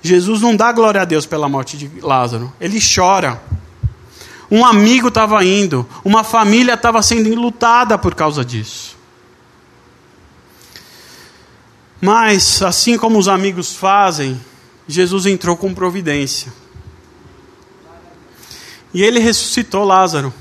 Jesus 0.02 0.42
não 0.42 0.54
dá 0.54 0.74
glória 0.74 1.02
a 1.02 1.06
Deus 1.06 1.26
pela 1.26 1.48
morte 1.48 1.78
de 1.78 2.02
Lázaro, 2.02 2.52
ele 2.60 2.82
chora. 2.82 3.42
Um 4.52 4.66
amigo 4.66 5.08
estava 5.08 5.42
indo, 5.46 5.88
uma 6.04 6.22
família 6.22 6.74
estava 6.74 7.02
sendo 7.02 7.30
enlutada 7.30 7.98
por 7.98 8.14
causa 8.14 8.44
disso. 8.44 8.98
Mas, 12.02 12.62
assim 12.62 12.98
como 12.98 13.18
os 13.18 13.30
amigos 13.30 13.74
fazem, 13.74 14.38
Jesus 14.86 15.26
entrou 15.26 15.56
com 15.56 15.74
providência. 15.74 16.52
E 18.96 19.04
ele 19.04 19.20
ressuscitou 19.20 19.84
Lázaro. 19.84 20.34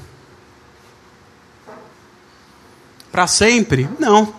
Para 3.11 3.27
sempre? 3.27 3.89
Não. 3.99 4.33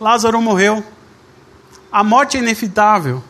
Lázaro 0.00 0.42
morreu. 0.42 0.84
A 1.92 2.02
morte 2.02 2.36
é 2.36 2.40
inevitável 2.40 3.22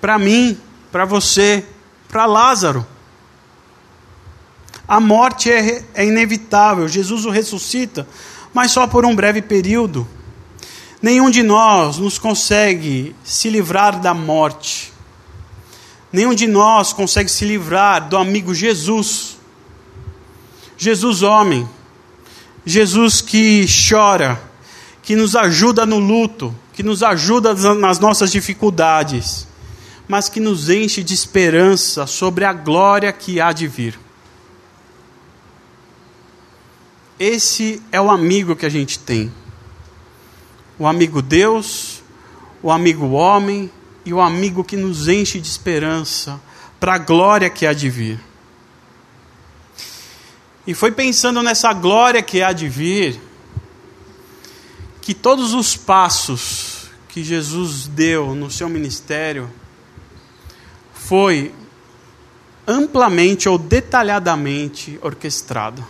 para 0.00 0.18
mim, 0.18 0.58
para 0.90 1.04
você, 1.04 1.64
para 2.08 2.26
Lázaro. 2.26 2.84
A 4.88 4.98
morte 4.98 5.48
é, 5.48 5.84
é 5.94 6.04
inevitável, 6.04 6.88
Jesus 6.88 7.24
o 7.24 7.30
ressuscita, 7.30 8.08
mas 8.52 8.72
só 8.72 8.88
por 8.88 9.06
um 9.06 9.14
breve 9.14 9.40
período. 9.40 10.04
Nenhum 11.00 11.30
de 11.30 11.44
nós 11.44 11.98
nos 11.98 12.18
consegue 12.18 13.14
se 13.22 13.48
livrar 13.48 14.00
da 14.00 14.12
morte. 14.12 14.92
Nenhum 16.12 16.34
de 16.34 16.46
nós 16.46 16.92
consegue 16.92 17.30
se 17.30 17.44
livrar 17.44 18.08
do 18.08 18.16
amigo 18.16 18.54
Jesus. 18.54 19.38
Jesus, 20.76 21.22
homem. 21.22 21.68
Jesus 22.64 23.20
que 23.20 23.66
chora, 23.88 24.40
que 25.02 25.16
nos 25.16 25.34
ajuda 25.34 25.86
no 25.86 25.98
luto, 25.98 26.54
que 26.72 26.82
nos 26.82 27.02
ajuda 27.02 27.54
nas 27.74 27.98
nossas 27.98 28.30
dificuldades 28.30 29.46
mas 30.12 30.28
que 30.28 30.40
nos 30.40 30.68
enche 30.68 31.02
de 31.02 31.14
esperança 31.14 32.06
sobre 32.06 32.44
a 32.44 32.52
glória 32.52 33.10
que 33.12 33.40
há 33.40 33.52
de 33.52 33.66
vir. 33.66 33.98
Esse 37.18 37.80
é 37.92 38.00
o 38.00 38.10
amigo 38.10 38.54
que 38.54 38.66
a 38.66 38.68
gente 38.68 38.98
tem. 38.98 39.32
O 40.78 40.86
amigo 40.86 41.22
Deus, 41.22 42.02
o 42.62 42.70
amigo 42.70 43.10
homem 43.12 43.70
e 44.04 44.12
o 44.12 44.20
amigo 44.20 44.64
que 44.64 44.76
nos 44.76 45.08
enche 45.08 45.40
de 45.40 45.48
esperança 45.48 46.40
para 46.80 46.94
a 46.94 46.98
glória 46.98 47.48
que 47.48 47.66
há 47.66 47.72
de 47.72 47.88
vir. 47.88 48.20
E 50.66 50.74
foi 50.74 50.92
pensando 50.92 51.42
nessa 51.42 51.72
glória 51.72 52.22
que 52.22 52.42
há 52.42 52.52
de 52.52 52.68
vir 52.68 53.20
que 55.00 55.12
todos 55.12 55.52
os 55.52 55.76
passos 55.76 56.88
que 57.08 57.24
Jesus 57.24 57.88
deu 57.88 58.34
no 58.34 58.50
seu 58.50 58.68
ministério 58.68 59.50
foi 60.94 61.52
amplamente 62.66 63.48
ou 63.48 63.58
detalhadamente 63.58 64.98
orquestrado. 65.02 65.84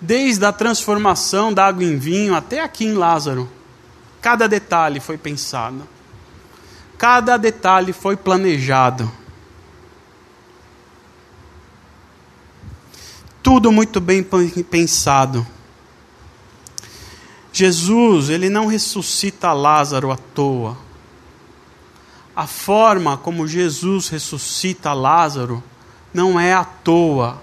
Desde 0.00 0.44
a 0.44 0.52
transformação 0.52 1.52
da 1.52 1.66
água 1.66 1.84
em 1.84 1.98
vinho 1.98 2.34
até 2.34 2.60
aqui 2.60 2.86
em 2.86 2.94
Lázaro, 2.94 3.48
cada 4.20 4.48
detalhe 4.48 5.00
foi 5.00 5.16
pensado, 5.18 5.86
cada 6.96 7.36
detalhe 7.36 7.92
foi 7.92 8.16
planejado. 8.16 9.10
Tudo 13.42 13.72
muito 13.72 14.00
bem 14.00 14.22
pensado, 14.22 15.46
Jesus, 17.58 18.28
ele 18.28 18.48
não 18.48 18.66
ressuscita 18.66 19.52
Lázaro 19.52 20.12
à 20.12 20.16
toa. 20.16 20.76
A 22.36 22.46
forma 22.46 23.16
como 23.16 23.48
Jesus 23.48 24.08
ressuscita 24.08 24.92
Lázaro 24.92 25.60
não 26.14 26.38
é 26.38 26.52
à 26.52 26.64
toa. 26.64 27.42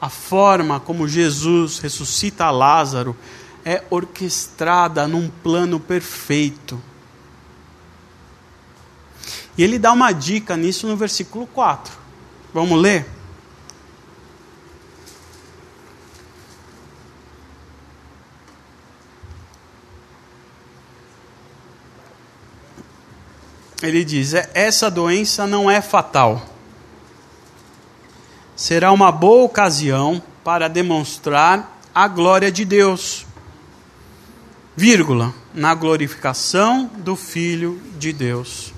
A 0.00 0.08
forma 0.08 0.78
como 0.78 1.08
Jesus 1.08 1.80
ressuscita 1.80 2.48
Lázaro 2.48 3.16
é 3.64 3.82
orquestrada 3.90 5.06
num 5.06 5.28
plano 5.28 5.78
perfeito. 5.78 6.80
E 9.56 9.62
ele 9.62 9.78
dá 9.78 9.92
uma 9.92 10.12
dica 10.12 10.56
nisso 10.56 10.86
no 10.86 10.96
versículo 10.96 11.46
4. 11.46 11.92
Vamos 12.54 12.80
ler? 12.80 13.06
Ele 23.82 24.04
diz: 24.04 24.34
é, 24.34 24.50
essa 24.54 24.90
doença 24.90 25.46
não 25.46 25.70
é 25.70 25.80
fatal. 25.80 26.46
Será 28.54 28.92
uma 28.92 29.10
boa 29.10 29.44
ocasião 29.44 30.22
para 30.44 30.68
demonstrar 30.68 31.80
a 31.94 32.06
glória 32.06 32.52
de 32.52 32.64
Deus. 32.64 33.26
Vírgula, 34.80 35.34
na 35.52 35.74
glorificação 35.74 36.90
do 36.96 37.14
Filho 37.14 37.78
de 37.98 38.14
Deus. 38.14 38.72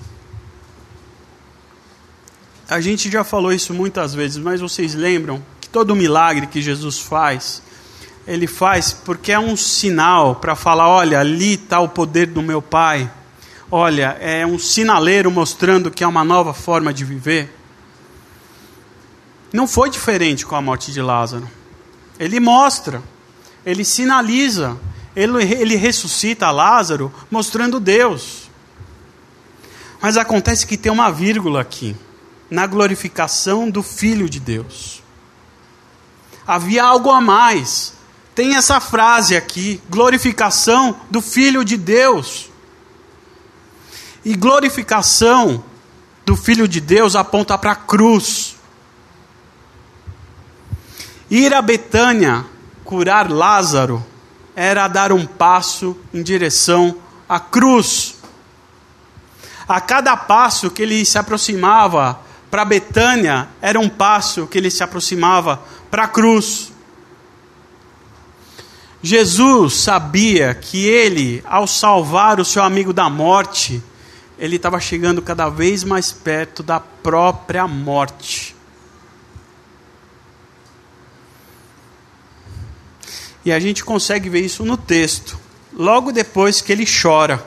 A 2.68 2.80
gente 2.80 3.08
já 3.08 3.22
falou 3.22 3.52
isso 3.52 3.72
muitas 3.72 4.12
vezes, 4.12 4.38
mas 4.38 4.60
vocês 4.60 4.94
lembram 4.94 5.40
que 5.60 5.68
todo 5.68 5.94
milagre 5.94 6.48
que 6.48 6.60
Jesus 6.60 6.98
faz, 6.98 7.62
ele 8.26 8.48
faz 8.48 8.92
porque 8.92 9.30
é 9.30 9.38
um 9.38 9.56
sinal 9.56 10.34
para 10.34 10.56
falar: 10.56 10.88
olha, 10.88 11.20
ali 11.20 11.54
está 11.54 11.78
o 11.78 11.88
poder 11.88 12.26
do 12.26 12.42
meu 12.42 12.60
Pai 12.60 13.08
olha, 13.70 14.18
é 14.20 14.44
um 14.44 14.58
sinaleiro 14.58 15.30
mostrando 15.30 15.90
que 15.90 16.02
é 16.02 16.06
uma 16.06 16.24
nova 16.24 16.52
forma 16.52 16.92
de 16.92 17.04
viver. 17.04 17.50
Não 19.50 19.68
foi 19.68 19.88
diferente 19.88 20.44
com 20.44 20.54
a 20.54 20.60
morte 20.60 20.92
de 20.92 21.00
Lázaro. 21.00 21.48
Ele 22.18 22.38
mostra, 22.38 23.00
ele 23.64 23.84
sinaliza, 23.84 24.76
ele, 25.14 25.42
ele 25.42 25.76
ressuscita 25.76 26.50
Lázaro 26.50 27.12
mostrando 27.30 27.78
Deus. 27.78 28.50
Mas 30.00 30.16
acontece 30.16 30.66
que 30.66 30.76
tem 30.76 30.90
uma 30.90 31.10
vírgula 31.10 31.60
aqui, 31.60 31.96
na 32.50 32.66
glorificação 32.66 33.70
do 33.70 33.82
Filho 33.82 34.28
de 34.28 34.40
Deus. 34.40 35.02
Havia 36.46 36.84
algo 36.84 37.10
a 37.10 37.20
mais. 37.20 37.94
Tem 38.34 38.56
essa 38.56 38.80
frase 38.80 39.36
aqui, 39.36 39.80
glorificação 39.88 41.00
do 41.10 41.20
Filho 41.20 41.64
de 41.64 41.76
Deus. 41.76 42.50
E 44.24 44.34
glorificação 44.34 45.64
do 46.24 46.36
Filho 46.36 46.66
de 46.66 46.80
Deus 46.80 47.14
aponta 47.14 47.56
para 47.56 47.72
a 47.72 47.76
cruz. 47.76 48.56
Ir 51.30 51.54
a 51.54 51.62
Betânia 51.62 52.44
curar 52.84 53.30
Lázaro 53.30 54.04
era 54.54 54.88
dar 54.88 55.12
um 55.12 55.26
passo 55.26 55.96
em 56.12 56.22
direção 56.22 56.96
à 57.28 57.40
cruz. 57.40 58.16
A 59.68 59.80
cada 59.80 60.16
passo 60.16 60.70
que 60.70 60.82
ele 60.82 61.04
se 61.04 61.18
aproximava 61.18 62.20
para 62.50 62.64
Betânia, 62.64 63.48
era 63.62 63.80
um 63.80 63.88
passo 63.88 64.46
que 64.46 64.58
ele 64.58 64.70
se 64.70 64.82
aproximava 64.82 65.62
para 65.90 66.04
a 66.04 66.08
cruz. 66.08 66.70
Jesus 69.02 69.74
sabia 69.74 70.54
que 70.54 70.86
ele, 70.86 71.42
ao 71.46 71.66
salvar 71.66 72.38
o 72.38 72.44
seu 72.44 72.62
amigo 72.62 72.92
da 72.92 73.08
morte, 73.08 73.82
ele 74.38 74.56
estava 74.56 74.78
chegando 74.78 75.22
cada 75.22 75.48
vez 75.48 75.82
mais 75.82 76.12
perto 76.12 76.62
da 76.62 76.78
própria 76.78 77.66
morte. 77.66 78.54
E 83.44 83.50
a 83.52 83.58
gente 83.58 83.84
consegue 83.84 84.28
ver 84.28 84.40
isso 84.40 84.64
no 84.64 84.76
texto, 84.76 85.38
logo 85.72 86.12
depois 86.12 86.60
que 86.60 86.72
ele 86.72 86.86
chora. 86.86 87.44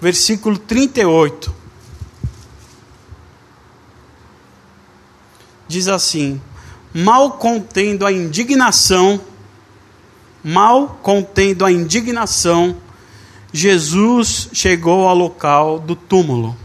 Versículo 0.00 0.58
38. 0.58 1.54
Diz 5.68 5.86
assim: 5.88 6.40
Mal 6.92 7.32
contendo 7.32 8.04
a 8.04 8.12
indignação, 8.12 9.20
mal 10.42 10.98
contendo 11.02 11.64
a 11.64 11.70
indignação, 11.70 12.76
Jesus 13.52 14.48
chegou 14.52 15.06
ao 15.06 15.14
local 15.14 15.78
do 15.78 15.94
túmulo. 15.94 16.56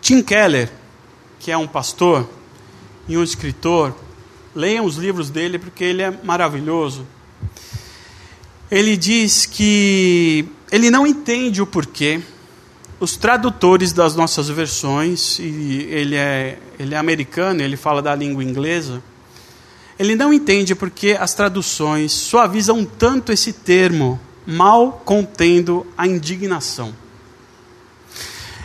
Tim 0.00 0.22
Keller, 0.22 0.70
que 1.38 1.50
é 1.50 1.56
um 1.56 1.66
pastor 1.66 2.28
e 3.08 3.16
um 3.16 3.22
escritor, 3.22 3.94
leiam 4.54 4.84
os 4.84 4.96
livros 4.96 5.30
dele 5.30 5.58
porque 5.58 5.84
ele 5.84 6.02
é 6.02 6.10
maravilhoso. 6.22 7.06
Ele 8.70 8.96
diz 8.96 9.46
que 9.46 10.46
ele 10.70 10.90
não 10.90 11.06
entende 11.06 11.60
o 11.60 11.66
porquê 11.66 12.20
os 13.00 13.16
tradutores 13.16 13.94
das 13.94 14.14
nossas 14.14 14.48
versões, 14.50 15.38
e 15.38 15.86
ele 15.90 16.16
é, 16.16 16.58
ele 16.78 16.94
é 16.94 16.98
americano, 16.98 17.62
ele 17.62 17.76
fala 17.76 18.02
da 18.02 18.14
língua 18.14 18.44
inglesa, 18.44 19.02
ele 19.98 20.14
não 20.14 20.32
entende 20.32 20.74
porque 20.74 21.16
as 21.18 21.32
traduções 21.32 22.12
suavizam 22.12 22.84
tanto 22.84 23.32
esse 23.32 23.54
termo 23.54 24.20
mal 24.46 25.02
contendo 25.04 25.86
a 25.96 26.06
indignação. 26.06 26.94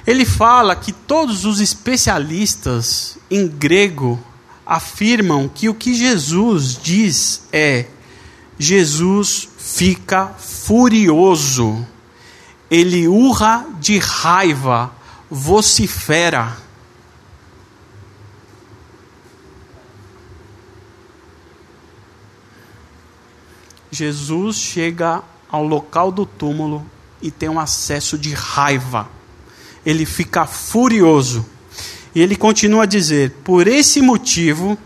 Ele 0.06 0.26
fala 0.26 0.76
que 0.76 0.92
todos 0.92 1.46
os 1.46 1.60
especialistas 1.60 3.18
em 3.32 3.48
grego 3.48 4.22
afirmam 4.66 5.48
que 5.48 5.70
o 5.70 5.74
que 5.74 5.94
Jesus 5.94 6.78
diz 6.82 7.48
é: 7.52 7.86
Jesus 8.58 9.48
fica 9.58 10.28
furioso, 10.28 11.86
ele 12.70 13.08
urra 13.08 13.66
de 13.80 13.98
raiva, 14.00 14.92
vocifera. 15.30 16.58
Jesus 23.92 24.58
chega 24.58 25.24
ao 25.50 25.66
local 25.66 26.12
do 26.12 26.26
túmulo 26.26 26.86
e 27.22 27.32
tem 27.32 27.48
um 27.48 27.60
acesso 27.60 28.18
de 28.18 28.34
raiva. 28.34 29.10
Ele 29.86 30.06
fica 30.06 30.46
furioso. 30.46 31.46
E 32.16 32.22
ele 32.22 32.36
continua 32.36 32.84
a 32.84 32.88
dizer: 32.88 33.32
Por 33.44 33.68
esse 33.68 34.02
motivo, 34.02 34.78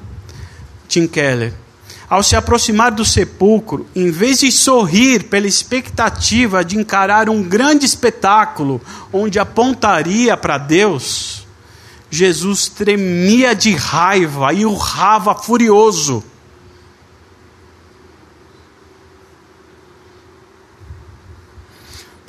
Tim 0.87 1.07
Keller, 1.07 1.53
ao 2.09 2.23
se 2.23 2.35
aproximar 2.35 2.91
do 2.91 3.05
sepulcro, 3.05 3.87
em 3.95 4.09
vez 4.09 4.39
de 4.39 4.51
sorrir 4.51 5.25
pela 5.25 5.47
expectativa 5.47 6.65
de 6.65 6.75
encarar 6.75 7.29
um 7.29 7.41
grande 7.43 7.85
espetáculo 7.85 8.81
onde 9.13 9.37
apontaria 9.37 10.35
para 10.35 10.57
Deus, 10.57 11.47
Jesus 12.09 12.67
tremia 12.67 13.53
de 13.53 13.75
raiva 13.75 14.51
e 14.51 14.65
urrava 14.65 15.35
furioso. 15.35 16.23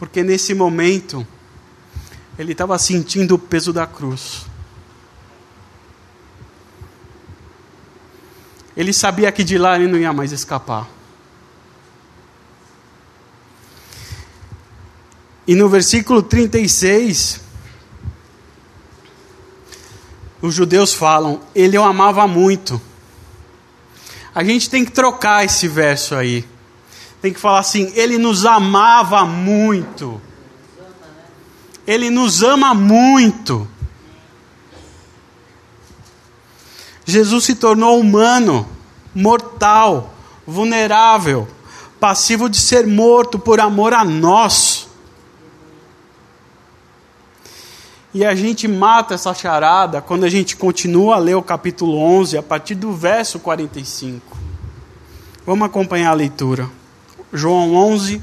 porque 0.00 0.22
nesse 0.22 0.54
momento 0.54 1.26
ele 2.38 2.52
estava 2.52 2.78
sentindo 2.78 3.34
o 3.34 3.38
peso 3.38 3.70
da 3.70 3.86
cruz. 3.86 4.49
Ele 8.80 8.92
sabia 8.92 9.30
que 9.30 9.44
de 9.44 9.58
lá 9.58 9.76
ele 9.76 9.86
não 9.86 9.98
ia 9.98 10.12
mais 10.12 10.32
escapar. 10.32 10.88
E 15.46 15.54
no 15.54 15.68
versículo 15.68 16.22
36, 16.22 17.40
os 20.40 20.54
judeus 20.54 20.94
falam: 20.94 21.40
Ele 21.54 21.76
o 21.76 21.84
amava 21.84 22.26
muito. 22.26 22.80
A 24.34 24.44
gente 24.44 24.70
tem 24.70 24.84
que 24.84 24.92
trocar 24.92 25.44
esse 25.44 25.66
verso 25.66 26.14
aí 26.14 26.46
tem 27.20 27.32
que 27.32 27.40
falar 27.40 27.60
assim: 27.60 27.92
Ele 27.94 28.18
nos 28.18 28.46
amava 28.46 29.24
muito. 29.24 30.20
Ele 31.86 32.10
nos 32.10 32.42
ama 32.42 32.74
muito. 32.74 33.68
Jesus 37.10 37.44
se 37.44 37.54
tornou 37.54 37.98
humano, 38.00 38.66
mortal, 39.14 40.14
vulnerável, 40.46 41.46
passivo 41.98 42.48
de 42.48 42.58
ser 42.58 42.86
morto 42.86 43.38
por 43.38 43.60
amor 43.60 43.92
a 43.92 44.04
nós. 44.04 44.88
E 48.12 48.24
a 48.24 48.34
gente 48.34 48.66
mata 48.66 49.14
essa 49.14 49.32
charada 49.34 50.00
quando 50.00 50.24
a 50.24 50.28
gente 50.28 50.56
continua 50.56 51.16
a 51.16 51.18
ler 51.18 51.36
o 51.36 51.42
capítulo 51.42 51.96
11, 51.96 52.38
a 52.38 52.42
partir 52.42 52.74
do 52.74 52.92
verso 52.92 53.38
45. 53.38 54.36
Vamos 55.46 55.66
acompanhar 55.66 56.10
a 56.10 56.14
leitura 56.14 56.68
João 57.32 57.74
11, 57.74 58.20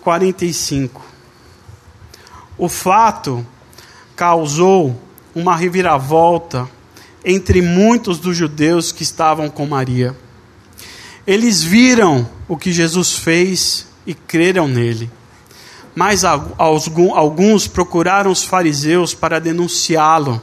45. 0.00 1.00
O 2.58 2.68
fato 2.68 3.46
causou 4.16 5.00
uma 5.34 5.54
reviravolta 5.54 6.68
entre 7.24 7.62
muitos 7.62 8.18
dos 8.18 8.36
judeus 8.36 8.92
que 8.92 9.02
estavam 9.02 9.48
com 9.48 9.66
Maria. 9.66 10.16
Eles 11.26 11.62
viram 11.62 12.28
o 12.48 12.56
que 12.56 12.72
Jesus 12.72 13.12
fez 13.12 13.86
e 14.06 14.14
creram 14.14 14.66
nele. 14.66 15.10
Mas 15.94 16.24
alguns 16.24 17.68
procuraram 17.68 18.30
os 18.30 18.42
fariseus 18.42 19.14
para 19.14 19.38
denunciá-lo. 19.38 20.42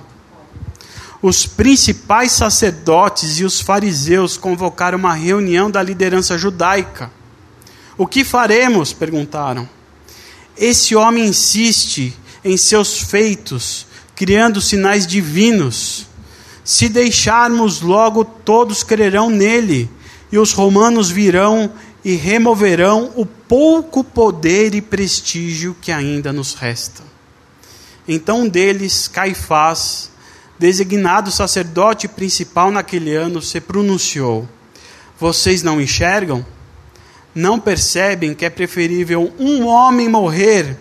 Os 1.22 1.46
principais 1.46 2.32
sacerdotes 2.32 3.40
e 3.40 3.44
os 3.44 3.60
fariseus 3.60 4.38
convocaram 4.38 4.98
uma 4.98 5.14
reunião 5.14 5.70
da 5.70 5.84
liderança 5.84 6.38
judaica. 6.38 7.12
O 7.98 8.08
que 8.08 8.24
faremos? 8.24 8.94
perguntaram. 8.94 9.68
Esse 10.56 10.96
homem 10.96 11.26
insiste 11.26 12.16
em 12.44 12.56
seus 12.56 13.00
feitos, 13.00 13.86
criando 14.16 14.62
sinais 14.62 15.06
divinos. 15.06 16.08
Se 16.70 16.88
deixarmos 16.88 17.82
logo, 17.82 18.24
todos 18.24 18.84
crerão 18.84 19.28
nele, 19.28 19.90
e 20.32 20.38
os 20.38 20.54
romanos 20.54 21.10
virão 21.10 21.72
e 22.06 22.14
removerão 22.14 23.12
o 23.16 23.26
pouco 23.26 24.04
poder 24.04 24.76
e 24.76 24.80
prestígio 24.80 25.76
que 25.82 25.92
ainda 25.92 26.32
nos 26.32 26.54
resta. 26.54 27.02
Então 28.08 28.42
um 28.42 28.48
deles, 28.48 29.08
Caifás, 29.08 30.12
designado 30.60 31.32
sacerdote 31.32 32.08
principal 32.08 32.70
naquele 32.70 33.16
ano, 33.16 33.42
se 33.42 33.60
pronunciou: 33.60 34.48
Vocês 35.20 35.64
não 35.64 35.82
enxergam? 35.82 36.46
Não 37.34 37.60
percebem 37.60 38.36
que 38.36 38.46
é 38.46 38.50
preferível 38.52 39.34
um 39.40 39.66
homem 39.66 40.08
morrer 40.08 40.78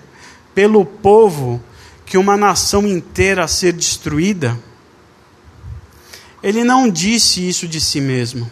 pelo 0.55 0.85
povo 0.85 1.59
que 2.05 2.19
uma 2.19 2.37
nação 2.37 2.87
inteira 2.87 3.49
ser 3.49 3.73
destruída? 3.73 4.68
Ele 6.43 6.63
não 6.63 6.89
disse 6.89 7.47
isso 7.47 7.67
de 7.67 7.81
si 7.81 8.01
mesmo, 8.01 8.49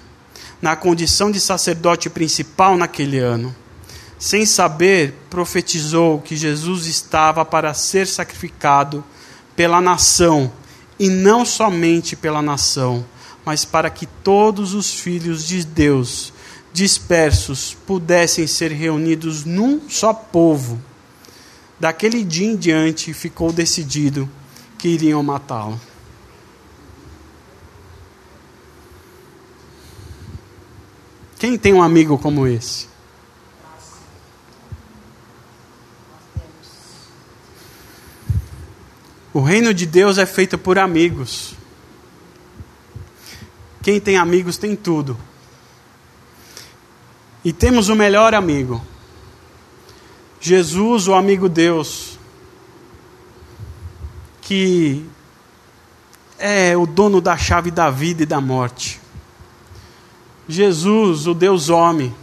na 0.61 0.75
condição 0.75 1.31
de 1.31 1.41
sacerdote 1.41 2.11
principal 2.11 2.77
naquele 2.77 3.19
ano. 3.19 3.55
Sem 4.19 4.45
saber, 4.47 5.15
profetizou 5.31 6.21
que 6.21 6.37
Jesus 6.37 6.87
estava 6.87 7.45
para 7.45 7.75
ser 7.75 8.07
sacrificado 8.07 9.05
pela 9.55 9.81
nação, 9.81 10.51
e 10.99 11.09
não 11.09 11.45
somente 11.45 12.17
pela 12.17 12.41
nação, 12.41 13.05
mas 13.45 13.65
para 13.65 13.91
que 13.91 14.07
todos 14.07 14.75
os 14.75 14.95
filhos 14.95 15.47
de 15.47 15.65
Deus 15.65 16.33
dispersos 16.73 17.77
pudessem 17.87 18.47
ser 18.47 18.73
reunidos 18.73 19.45
num 19.45 19.89
só 19.89 20.13
povo. 20.13 20.81
Daquele 21.79 22.25
dia 22.25 22.47
em 22.47 22.57
diante 22.57 23.15
ficou 23.15 23.53
decidido 23.53 24.29
que 24.79 24.89
iriam 24.89 25.23
matá-lo. 25.23 25.81
Quem 31.39 31.59
tem 31.59 31.75
um 31.75 31.83
amigo 31.83 32.17
como 32.19 32.47
esse? 32.47 32.89
O 39.35 39.41
reino 39.41 39.75
de 39.75 39.85
Deus 39.85 40.17
é 40.17 40.25
feito 40.25 40.57
por 40.57 40.79
amigos. 40.79 41.55
Quem 43.83 44.01
tem 44.01 44.17
amigos 44.17 44.57
tem 44.57 44.75
tudo. 44.75 45.17
E 47.45 47.53
temos 47.53 47.91
o 47.91 47.95
melhor 47.95 48.35
amigo. 48.35 48.83
Jesus, 50.41 51.07
o 51.07 51.15
amigo 51.15 51.51
Deus, 51.51 52.19
que 54.41 55.05
é 56.39 56.75
o 56.77 56.87
dono 56.87 57.21
da 57.21 57.37
chave 57.37 57.71
da 57.71 57.91
vida 57.91 58.23
e 58.23 58.27
da 58.27 58.41
morte. 58.41 59.01
Jesus, 60.49 61.27
o 61.27 61.35
Deus 61.35 61.69
homem, 61.69 62.15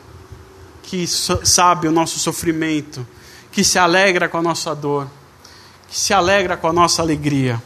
que 0.82 1.06
sabe 1.08 1.88
o 1.88 1.92
nosso 1.92 2.20
sofrimento, 2.20 3.06
que 3.52 3.64
se 3.64 3.78
alegra 3.78 4.30
com 4.30 4.38
a 4.38 4.42
nossa 4.42 4.74
dor, 4.74 5.08
que 5.90 6.00
se 6.00 6.14
alegra 6.14 6.56
com 6.56 6.68
a 6.68 6.74
nossa 6.74 7.02
alegria, 7.02 7.62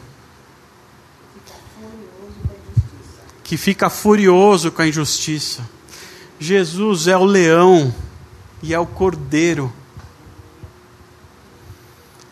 que 3.43 3.55
fica 3.55 3.89
furioso 3.89 4.72
com 4.72 4.82
a 4.82 4.88
injustiça. 4.88 5.68
Jesus 6.39 7.08
é 7.08 7.16
o 7.16 7.24
leão 7.24 7.93
e 8.62 8.74
é 8.74 8.80
o 8.80 8.86
cordeiro. 8.86 9.72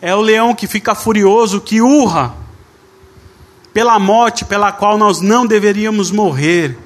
É 0.00 0.14
o 0.14 0.20
leão 0.20 0.54
que 0.54 0.66
fica 0.66 0.94
furioso, 0.94 1.60
que 1.60 1.80
urra 1.80 2.34
pela 3.72 3.98
morte 3.98 4.44
pela 4.44 4.72
qual 4.72 4.98
nós 4.98 5.20
não 5.20 5.46
deveríamos 5.46 6.10
morrer 6.10 6.85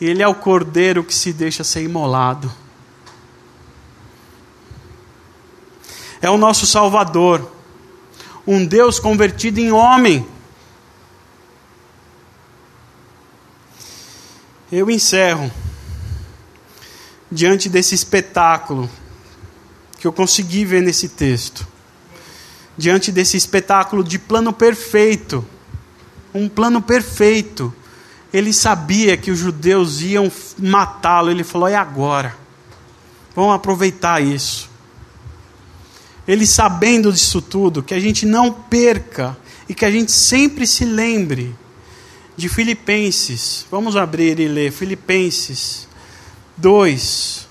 ele 0.00 0.22
é 0.22 0.28
o 0.28 0.34
cordeiro 0.34 1.02
que 1.02 1.14
se 1.14 1.32
deixa 1.32 1.64
ser 1.64 1.82
imolado. 1.82 2.52
É 6.20 6.28
o 6.28 6.36
nosso 6.36 6.66
Salvador, 6.66 7.52
um 8.46 8.64
Deus 8.64 8.98
convertido 8.98 9.60
em 9.60 9.72
homem. 9.72 10.26
Eu 14.70 14.90
encerro 14.90 15.50
diante 17.30 17.68
desse 17.68 17.94
espetáculo 17.94 18.90
que 19.98 20.06
eu 20.06 20.12
consegui 20.12 20.64
ver 20.64 20.82
nesse 20.82 21.08
texto. 21.08 21.66
Diante 22.76 23.10
desse 23.10 23.36
espetáculo 23.36 24.04
de 24.04 24.18
plano 24.18 24.52
perfeito, 24.52 25.46
um 26.34 26.48
plano 26.48 26.82
perfeito 26.82 27.72
ele 28.36 28.52
sabia 28.52 29.16
que 29.16 29.30
os 29.30 29.38
judeus 29.38 30.02
iam 30.02 30.30
matá-lo. 30.58 31.30
Ele 31.30 31.42
falou: 31.42 31.66
é 31.66 31.74
agora. 31.74 32.36
Vamos 33.34 33.54
aproveitar 33.54 34.22
isso. 34.22 34.68
Ele 36.28 36.46
sabendo 36.46 37.10
disso 37.10 37.40
tudo, 37.40 37.82
que 37.82 37.94
a 37.94 37.98
gente 38.00 38.26
não 38.26 38.52
perca 38.52 39.34
e 39.66 39.74
que 39.74 39.86
a 39.86 39.90
gente 39.90 40.12
sempre 40.12 40.66
se 40.66 40.84
lembre 40.84 41.56
de 42.36 42.46
Filipenses. 42.46 43.64
Vamos 43.70 43.96
abrir 43.96 44.38
e 44.38 44.48
ler 44.48 44.70
Filipenses 44.70 45.88
2, 46.58 47.45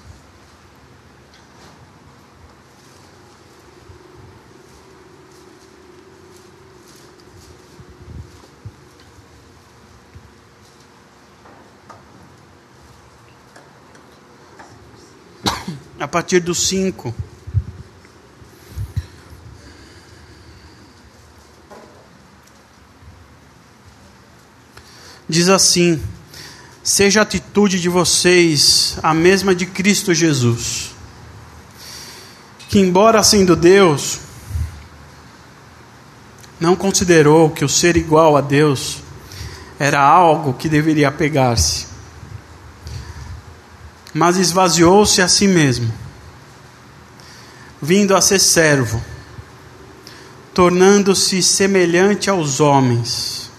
a 15.99 16.07
partir 16.07 16.39
do 16.39 16.53
5. 16.53 17.13
Diz 25.27 25.49
assim: 25.49 26.01
Seja 26.83 27.21
a 27.21 27.23
atitude 27.23 27.79
de 27.79 27.89
vocês 27.89 28.97
a 29.01 29.13
mesma 29.13 29.55
de 29.55 29.65
Cristo 29.65 30.13
Jesus, 30.13 30.91
que, 32.69 32.79
embora 32.79 33.23
sendo 33.23 33.55
Deus, 33.55 34.19
não 36.59 36.75
considerou 36.75 37.49
que 37.49 37.65
o 37.65 37.69
ser 37.69 37.97
igual 37.97 38.37
a 38.37 38.41
Deus 38.41 38.97
era 39.79 39.99
algo 39.99 40.53
que 40.53 40.69
deveria 40.69 41.11
pegar-se 41.11 41.94
mas 44.15 44.37
esvaziou-se 44.37 45.21
a 45.21 45.27
si 45.27 45.45
mesmo, 45.45 45.93
vindo 47.81 48.15
a 48.15 48.21
ser 48.21 48.39
servo, 48.39 49.03
tornando-se 50.53 51.43
semelhante 51.43 52.29
aos 52.29 52.61
homens. 52.61 53.51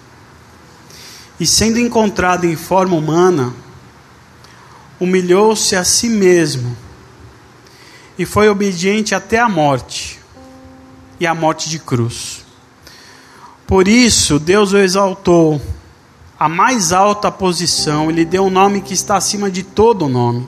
E 1.38 1.46
sendo 1.46 1.78
encontrado 1.78 2.46
em 2.46 2.56
forma 2.56 2.96
humana, 2.96 3.52
humilhou-se 4.98 5.76
a 5.76 5.84
si 5.84 6.08
mesmo 6.08 6.74
e 8.18 8.24
foi 8.24 8.48
obediente 8.48 9.14
até 9.14 9.38
a 9.38 9.50
morte 9.50 10.18
e 11.20 11.26
a 11.26 11.34
morte 11.34 11.68
de 11.68 11.78
cruz. 11.78 12.46
Por 13.66 13.86
isso, 13.86 14.38
Deus 14.38 14.72
o 14.72 14.78
exaltou 14.78 15.60
a 16.38 16.48
mais 16.48 16.92
alta 16.92 17.30
posição, 17.30 18.10
ele 18.10 18.24
deu 18.24 18.44
um 18.44 18.50
nome 18.50 18.82
que 18.82 18.92
está 18.92 19.16
acima 19.16 19.50
de 19.50 19.62
todo 19.62 20.08
nome, 20.08 20.46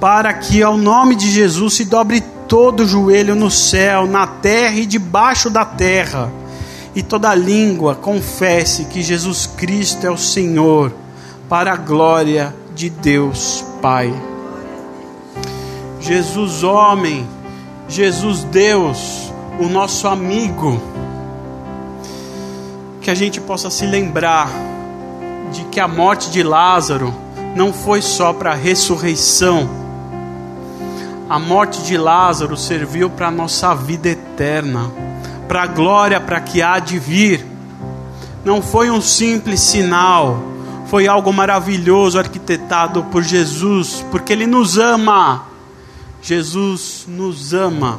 para 0.00 0.32
que 0.32 0.62
ao 0.62 0.78
nome 0.78 1.14
de 1.14 1.30
Jesus 1.30 1.74
se 1.74 1.84
dobre 1.84 2.22
todo 2.48 2.86
joelho 2.86 3.34
no 3.34 3.50
céu, 3.50 4.06
na 4.06 4.26
terra 4.26 4.76
e 4.76 4.86
debaixo 4.86 5.50
da 5.50 5.64
terra, 5.64 6.32
e 6.94 7.02
toda 7.02 7.34
língua 7.34 7.94
confesse 7.94 8.86
que 8.86 9.02
Jesus 9.02 9.46
Cristo 9.46 10.06
é 10.06 10.10
o 10.10 10.16
Senhor, 10.16 10.92
para 11.48 11.74
a 11.74 11.76
glória 11.76 12.54
de 12.74 12.88
Deus 12.88 13.62
Pai. 13.82 14.12
Jesus 16.00 16.64
homem, 16.64 17.28
Jesus 17.88 18.42
Deus, 18.44 19.30
o 19.58 19.68
nosso 19.68 20.08
amigo. 20.08 20.80
Que 23.02 23.10
a 23.10 23.14
gente 23.14 23.40
possa 23.40 23.70
se 23.70 23.84
lembrar 23.86 24.48
de 25.50 25.64
que 25.64 25.80
a 25.80 25.88
morte 25.88 26.30
de 26.30 26.42
Lázaro 26.42 27.14
não 27.54 27.72
foi 27.72 28.00
só 28.00 28.32
para 28.32 28.52
a 28.52 28.54
ressurreição. 28.54 29.68
A 31.28 31.38
morte 31.38 31.82
de 31.82 31.96
Lázaro 31.96 32.56
serviu 32.56 33.10
para 33.10 33.28
a 33.28 33.30
nossa 33.30 33.74
vida 33.74 34.08
eterna, 34.08 34.90
para 35.46 35.62
a 35.62 35.66
glória 35.66 36.20
para 36.20 36.40
que 36.40 36.62
há 36.62 36.78
de 36.78 36.98
vir. 36.98 37.46
Não 38.44 38.62
foi 38.62 38.90
um 38.90 39.00
simples 39.00 39.60
sinal, 39.60 40.42
foi 40.86 41.06
algo 41.06 41.32
maravilhoso 41.32 42.18
arquitetado 42.18 43.04
por 43.04 43.22
Jesus, 43.22 44.04
porque 44.10 44.32
Ele 44.32 44.46
nos 44.46 44.78
ama. 44.78 45.46
Jesus 46.22 47.04
nos 47.06 47.54
ama. 47.54 47.98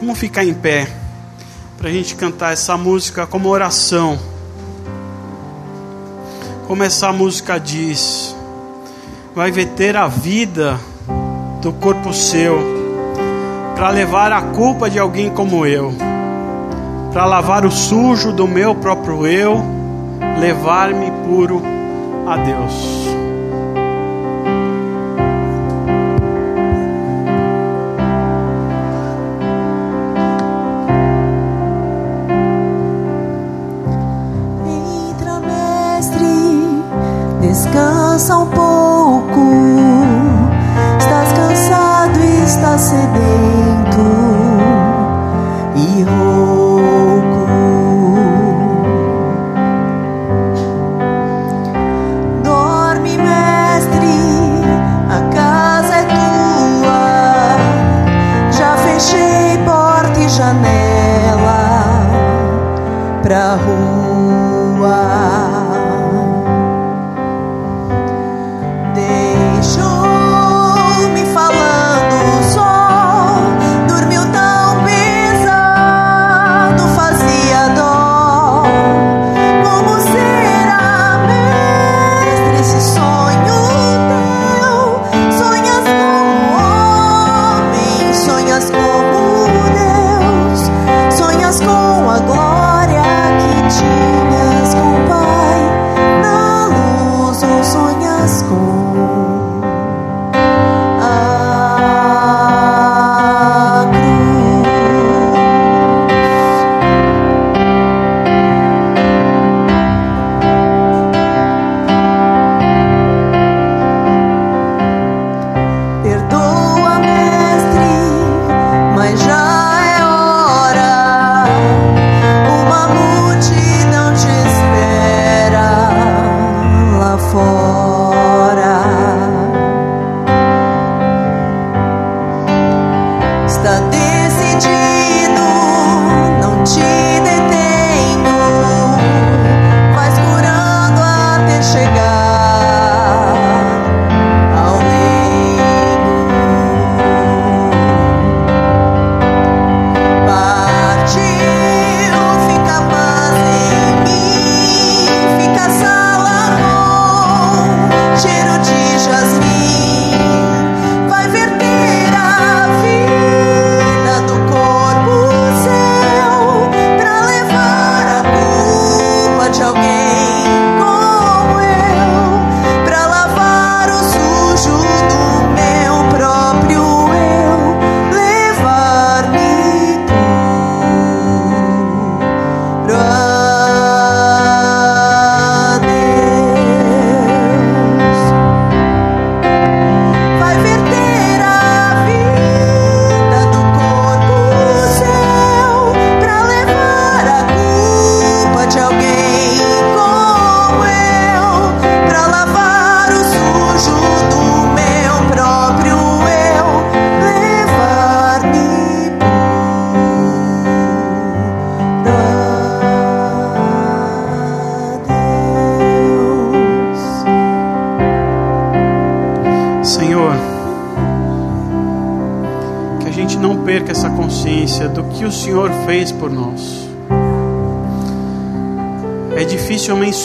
Vamos 0.00 0.18
ficar 0.18 0.44
em 0.44 0.54
pé 0.54 0.88
para 1.78 1.88
a 1.88 1.92
gente 1.92 2.14
cantar 2.14 2.52
essa 2.52 2.76
música 2.76 3.26
como 3.26 3.48
oração. 3.48 4.18
Como 6.66 6.82
essa 6.82 7.12
música 7.12 7.58
diz, 7.58 8.34
vai 9.34 9.50
verter 9.50 9.96
a 9.96 10.08
vida 10.08 10.80
do 11.60 11.72
corpo 11.72 12.12
seu 12.12 12.58
para 13.74 13.90
levar 13.90 14.32
a 14.32 14.40
culpa 14.40 14.88
de 14.88 14.98
alguém 14.98 15.30
como 15.30 15.66
eu, 15.66 15.92
para 17.12 17.26
lavar 17.26 17.66
o 17.66 17.70
sujo 17.70 18.32
do 18.32 18.46
meu 18.48 18.74
próprio 18.74 19.26
eu, 19.26 19.62
levar-me 20.40 21.10
puro 21.26 21.62
a 22.26 22.36
Deus. 22.36 23.03
Descansa 38.14 38.36
um 38.36 38.73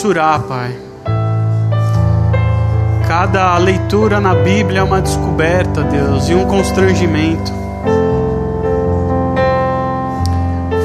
mensurar, 0.00 0.40
Pai. 0.44 0.74
Cada 3.06 3.58
leitura 3.58 4.18
na 4.18 4.34
Bíblia 4.34 4.80
é 4.80 4.82
uma 4.82 5.02
descoberta, 5.02 5.82
Deus, 5.82 6.26
e 6.30 6.34
um 6.34 6.46
constrangimento. 6.46 7.52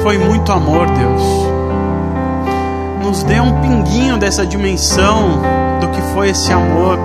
Foi 0.02 0.18
muito 0.18 0.52
amor, 0.52 0.86
Deus. 0.90 1.22
Nos 3.02 3.22
dê 3.22 3.40
um 3.40 3.58
pinguinho 3.62 4.18
dessa 4.18 4.44
dimensão 4.44 5.40
do 5.80 5.88
que 5.88 6.02
foi 6.12 6.28
esse 6.30 6.52
amor 6.52 6.98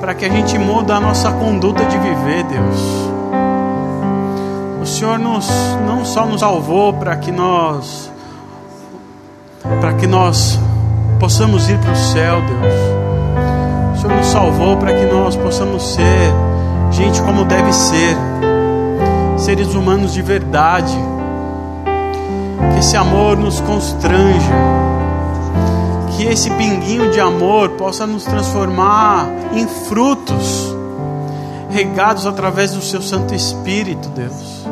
para 0.00 0.14
que 0.14 0.24
a 0.24 0.28
gente 0.28 0.58
mude 0.58 0.90
a 0.90 0.98
nossa 0.98 1.30
conduta 1.30 1.84
de 1.84 1.96
viver, 1.96 2.42
Deus. 2.42 2.80
O 4.82 4.86
Senhor 4.86 5.18
nos, 5.20 5.48
não 5.86 6.04
só 6.04 6.26
nos 6.26 6.40
salvou 6.40 6.92
para 6.92 7.14
que 7.16 7.30
nós 7.30 8.10
para 9.80 9.94
que 9.94 10.06
nós 10.06 10.58
possamos 11.24 11.70
ir 11.70 11.78
para 11.78 11.92
o 11.92 11.96
céu, 11.96 12.42
Deus. 12.42 13.96
O 13.96 14.02
Senhor 14.02 14.14
nos 14.14 14.26
salvou 14.26 14.76
para 14.76 14.92
que 14.92 15.06
nós 15.06 15.34
possamos 15.34 15.94
ser 15.94 16.34
gente 16.90 17.22
como 17.22 17.46
deve 17.46 17.72
ser, 17.72 18.14
seres 19.38 19.74
humanos 19.74 20.12
de 20.12 20.20
verdade. 20.20 20.94
Que 22.74 22.80
esse 22.80 22.94
amor 22.94 23.38
nos 23.38 23.58
constranja, 23.62 24.52
que 26.14 26.24
esse 26.24 26.50
pinguinho 26.50 27.10
de 27.10 27.18
amor 27.20 27.70
possa 27.70 28.06
nos 28.06 28.24
transformar 28.24 29.26
em 29.54 29.66
frutos 29.66 30.76
regados 31.70 32.26
através 32.26 32.72
do 32.72 32.82
seu 32.82 33.00
Santo 33.00 33.34
Espírito, 33.34 34.10
Deus. 34.10 34.66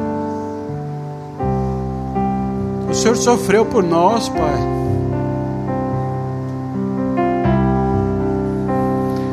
O 2.90 2.94
Senhor 2.94 3.16
sofreu 3.16 3.64
por 3.64 3.82
nós, 3.82 4.28
Pai. 4.28 4.82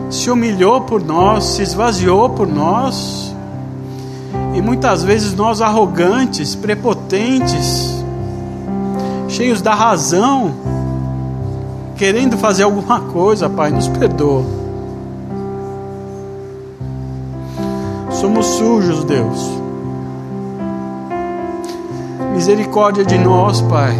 Se 0.10 0.32
humilhou 0.32 0.82
por 0.82 1.04
nós, 1.04 1.44
se 1.44 1.62
esvaziou 1.62 2.30
por 2.30 2.48
nós. 2.48 3.34
E 4.56 4.62
muitas 4.62 5.04
vezes 5.04 5.34
nós 5.34 5.62
arrogantes, 5.62 6.56
prepotentes, 6.56 8.04
cheios 9.28 9.62
da 9.62 9.74
razão, 9.74 10.54
querendo 11.96 12.38
fazer 12.38 12.64
alguma 12.64 13.00
coisa, 13.02 13.50
Pai, 13.50 13.70
nos 13.70 13.88
perdoa. 13.88 14.44
Somos 18.10 18.46
sujos, 18.48 19.04
Deus. 19.04 19.50
Misericórdia 22.34 23.06
de 23.06 23.18
nós, 23.18 23.62
Pai. 23.62 23.96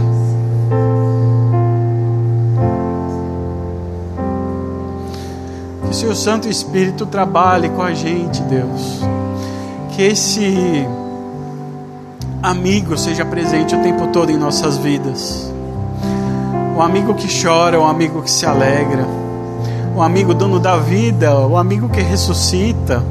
Que 5.90 5.92
o 5.92 5.94
Seu 5.94 6.16
Santo 6.16 6.48
Espírito 6.48 7.08
trabalhe 7.08 7.68
com 7.70 7.82
a 7.82 7.94
gente, 7.94 8.42
Deus. 8.44 9.02
Que 9.96 10.04
esse 10.04 10.86
amigo 12.44 12.96
seja 12.96 13.26
presente 13.26 13.76
o 13.76 13.82
tempo 13.82 14.08
todo 14.08 14.32
em 14.32 14.38
nossas 14.38 14.78
vidas. 14.78 15.52
O 16.78 16.82
amigo 16.82 17.16
que 17.16 17.28
chora, 17.28 17.80
o 17.80 17.84
amigo 17.84 18.22
que 18.22 18.30
se 18.30 18.46
alegra, 18.46 19.06
o 19.96 20.02
amigo 20.02 20.34
dono 20.34 20.60
da 20.60 20.78
vida, 20.78 21.36
o 21.40 21.58
amigo 21.58 21.90
que 21.90 22.02
ressuscita 22.02 23.04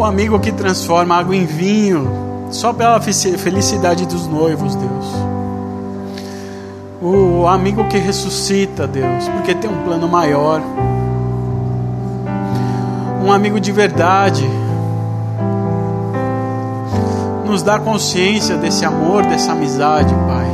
o 0.00 0.04
amigo 0.04 0.40
que 0.40 0.50
transforma 0.50 1.14
água 1.14 1.36
em 1.36 1.44
vinho, 1.44 2.08
só 2.50 2.72
pela 2.72 2.98
felicidade 3.02 4.06
dos 4.06 4.26
noivos, 4.26 4.74
Deus. 4.74 5.06
O 7.02 7.46
amigo 7.46 7.84
que 7.84 7.98
ressuscita, 7.98 8.86
Deus, 8.86 9.28
porque 9.28 9.54
tem 9.54 9.68
um 9.68 9.84
plano 9.84 10.08
maior. 10.08 10.62
Um 13.30 13.32
amigo 13.32 13.60
de 13.60 13.70
verdade. 13.70 14.44
Nos 17.46 17.62
dá 17.62 17.78
consciência 17.78 18.56
desse 18.56 18.84
amor, 18.84 19.24
dessa 19.24 19.52
amizade, 19.52 20.12
Pai. 20.26 20.46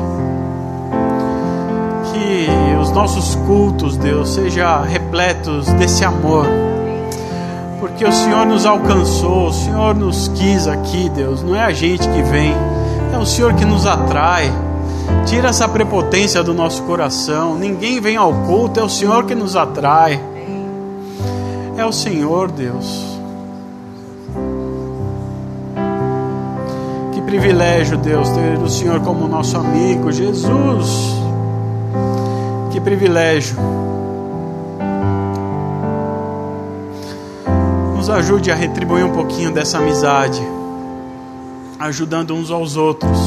Que 2.12 2.76
os 2.78 2.90
nossos 2.90 3.34
cultos, 3.46 3.96
Deus, 3.96 4.28
sejam 4.28 4.82
repletos 4.82 5.72
desse 5.72 6.04
amor 6.04 6.44
porque 7.80 8.04
o 8.04 8.12
Senhor 8.12 8.44
nos 8.44 8.66
alcançou, 8.66 9.48
o 9.48 9.52
Senhor 9.52 9.94
nos 9.94 10.28
quis 10.28 10.66
aqui, 10.68 11.08
Deus. 11.08 11.42
Não 11.42 11.56
é 11.56 11.62
a 11.62 11.72
gente 11.72 12.06
que 12.06 12.22
vem, 12.24 12.52
é 13.14 13.16
o 13.16 13.24
Senhor 13.24 13.54
que 13.54 13.64
nos 13.64 13.86
atrai. 13.86 14.52
Tira 15.24 15.48
essa 15.48 15.66
prepotência 15.66 16.42
do 16.42 16.52
nosso 16.52 16.82
coração. 16.82 17.54
Ninguém 17.54 18.00
vem 18.00 18.16
ao 18.16 18.34
culto, 18.44 18.78
é 18.78 18.82
o 18.82 18.88
Senhor 18.88 19.24
que 19.24 19.34
nos 19.34 19.56
atrai. 19.56 20.35
É 21.76 21.84
o 21.84 21.92
Senhor, 21.92 22.50
Deus. 22.50 23.18
Que 27.12 27.20
privilégio, 27.22 27.98
Deus, 27.98 28.28
ter 28.30 28.58
o 28.58 28.68
Senhor 28.68 29.00
como 29.00 29.28
nosso 29.28 29.56
amigo, 29.56 30.10
Jesus. 30.10 31.16
Que 32.72 32.80
privilégio. 32.80 33.56
nos 38.06 38.14
ajude 38.14 38.52
a 38.52 38.54
retribuir 38.54 39.04
um 39.04 39.10
pouquinho 39.10 39.50
dessa 39.50 39.78
amizade, 39.78 40.40
ajudando 41.76 42.32
uns 42.34 42.52
aos 42.52 42.76
outros, 42.76 43.18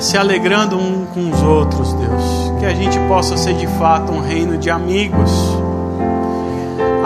se 0.00 0.16
alegrando 0.16 0.78
um 0.78 1.06
com 1.06 1.28
os 1.28 1.42
outros, 1.42 1.92
Deus. 1.92 2.52
Que 2.60 2.66
a 2.66 2.72
gente 2.72 2.96
possa 3.08 3.36
ser 3.36 3.54
de 3.54 3.66
fato 3.66 4.12
um 4.12 4.20
reino 4.20 4.56
de 4.56 4.70
amigos, 4.70 5.28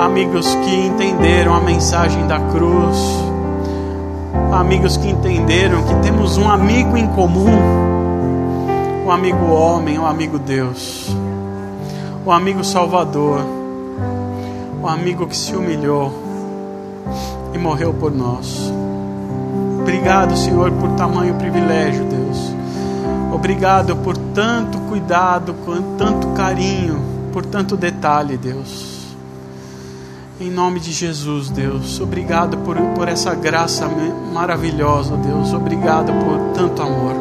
amigos 0.05 0.55
que 0.55 0.75
entenderam 0.87 1.55
a 1.55 1.61
mensagem 1.61 2.27
da 2.27 2.39
cruz, 2.39 2.99
amigos 4.53 4.97
que 4.97 5.09
entenderam 5.09 5.83
que 5.83 5.95
temos 6.03 6.37
um 6.37 6.49
amigo 6.49 6.97
em 6.97 7.07
comum, 7.09 7.51
o 9.05 9.09
um 9.09 9.11
amigo 9.11 9.47
homem, 9.47 9.99
o 9.99 10.03
um 10.03 10.07
amigo 10.07 10.39
Deus, 10.39 11.09
o 12.25 12.29
um 12.29 12.33
amigo 12.33 12.63
Salvador 12.63 13.41
o 14.85 14.87
amigo 14.87 15.27
que 15.27 15.35
se 15.35 15.57
humilhou 15.57 16.13
e 17.55 17.59
morreu 17.59 17.95
por 17.95 18.13
nós. 18.13 18.71
Obrigado, 19.81 20.37
Senhor, 20.37 20.71
por 20.73 20.91
tamanho 20.91 21.35
privilégio, 21.37 22.05
Deus. 22.05 22.55
Obrigado 23.33 23.97
por 23.97 24.15
tanto 24.15 24.79
cuidado, 24.81 25.55
tanto 25.97 26.29
carinho, 26.35 27.01
por 27.33 27.47
tanto 27.47 27.79
detalhe, 27.79 28.37
Deus. 28.37 28.94
Em 30.45 30.51
nome 30.51 30.79
de 30.79 30.93
Jesus, 30.93 31.49
Deus. 31.49 31.99
Obrigado 32.01 32.59
por, 32.59 32.77
por 32.95 33.09
essa 33.09 33.35
graça 33.35 33.89
maravilhosa, 34.31 35.17
Deus. 35.17 35.55
Obrigado 35.55 36.13
por 36.23 36.53
tanto 36.53 36.83
amor. 36.83 37.15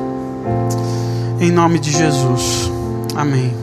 Em 1.40 1.50
nome 1.50 1.80
de 1.80 1.90
Jesus. 1.90 2.70
Amém. 3.16 3.54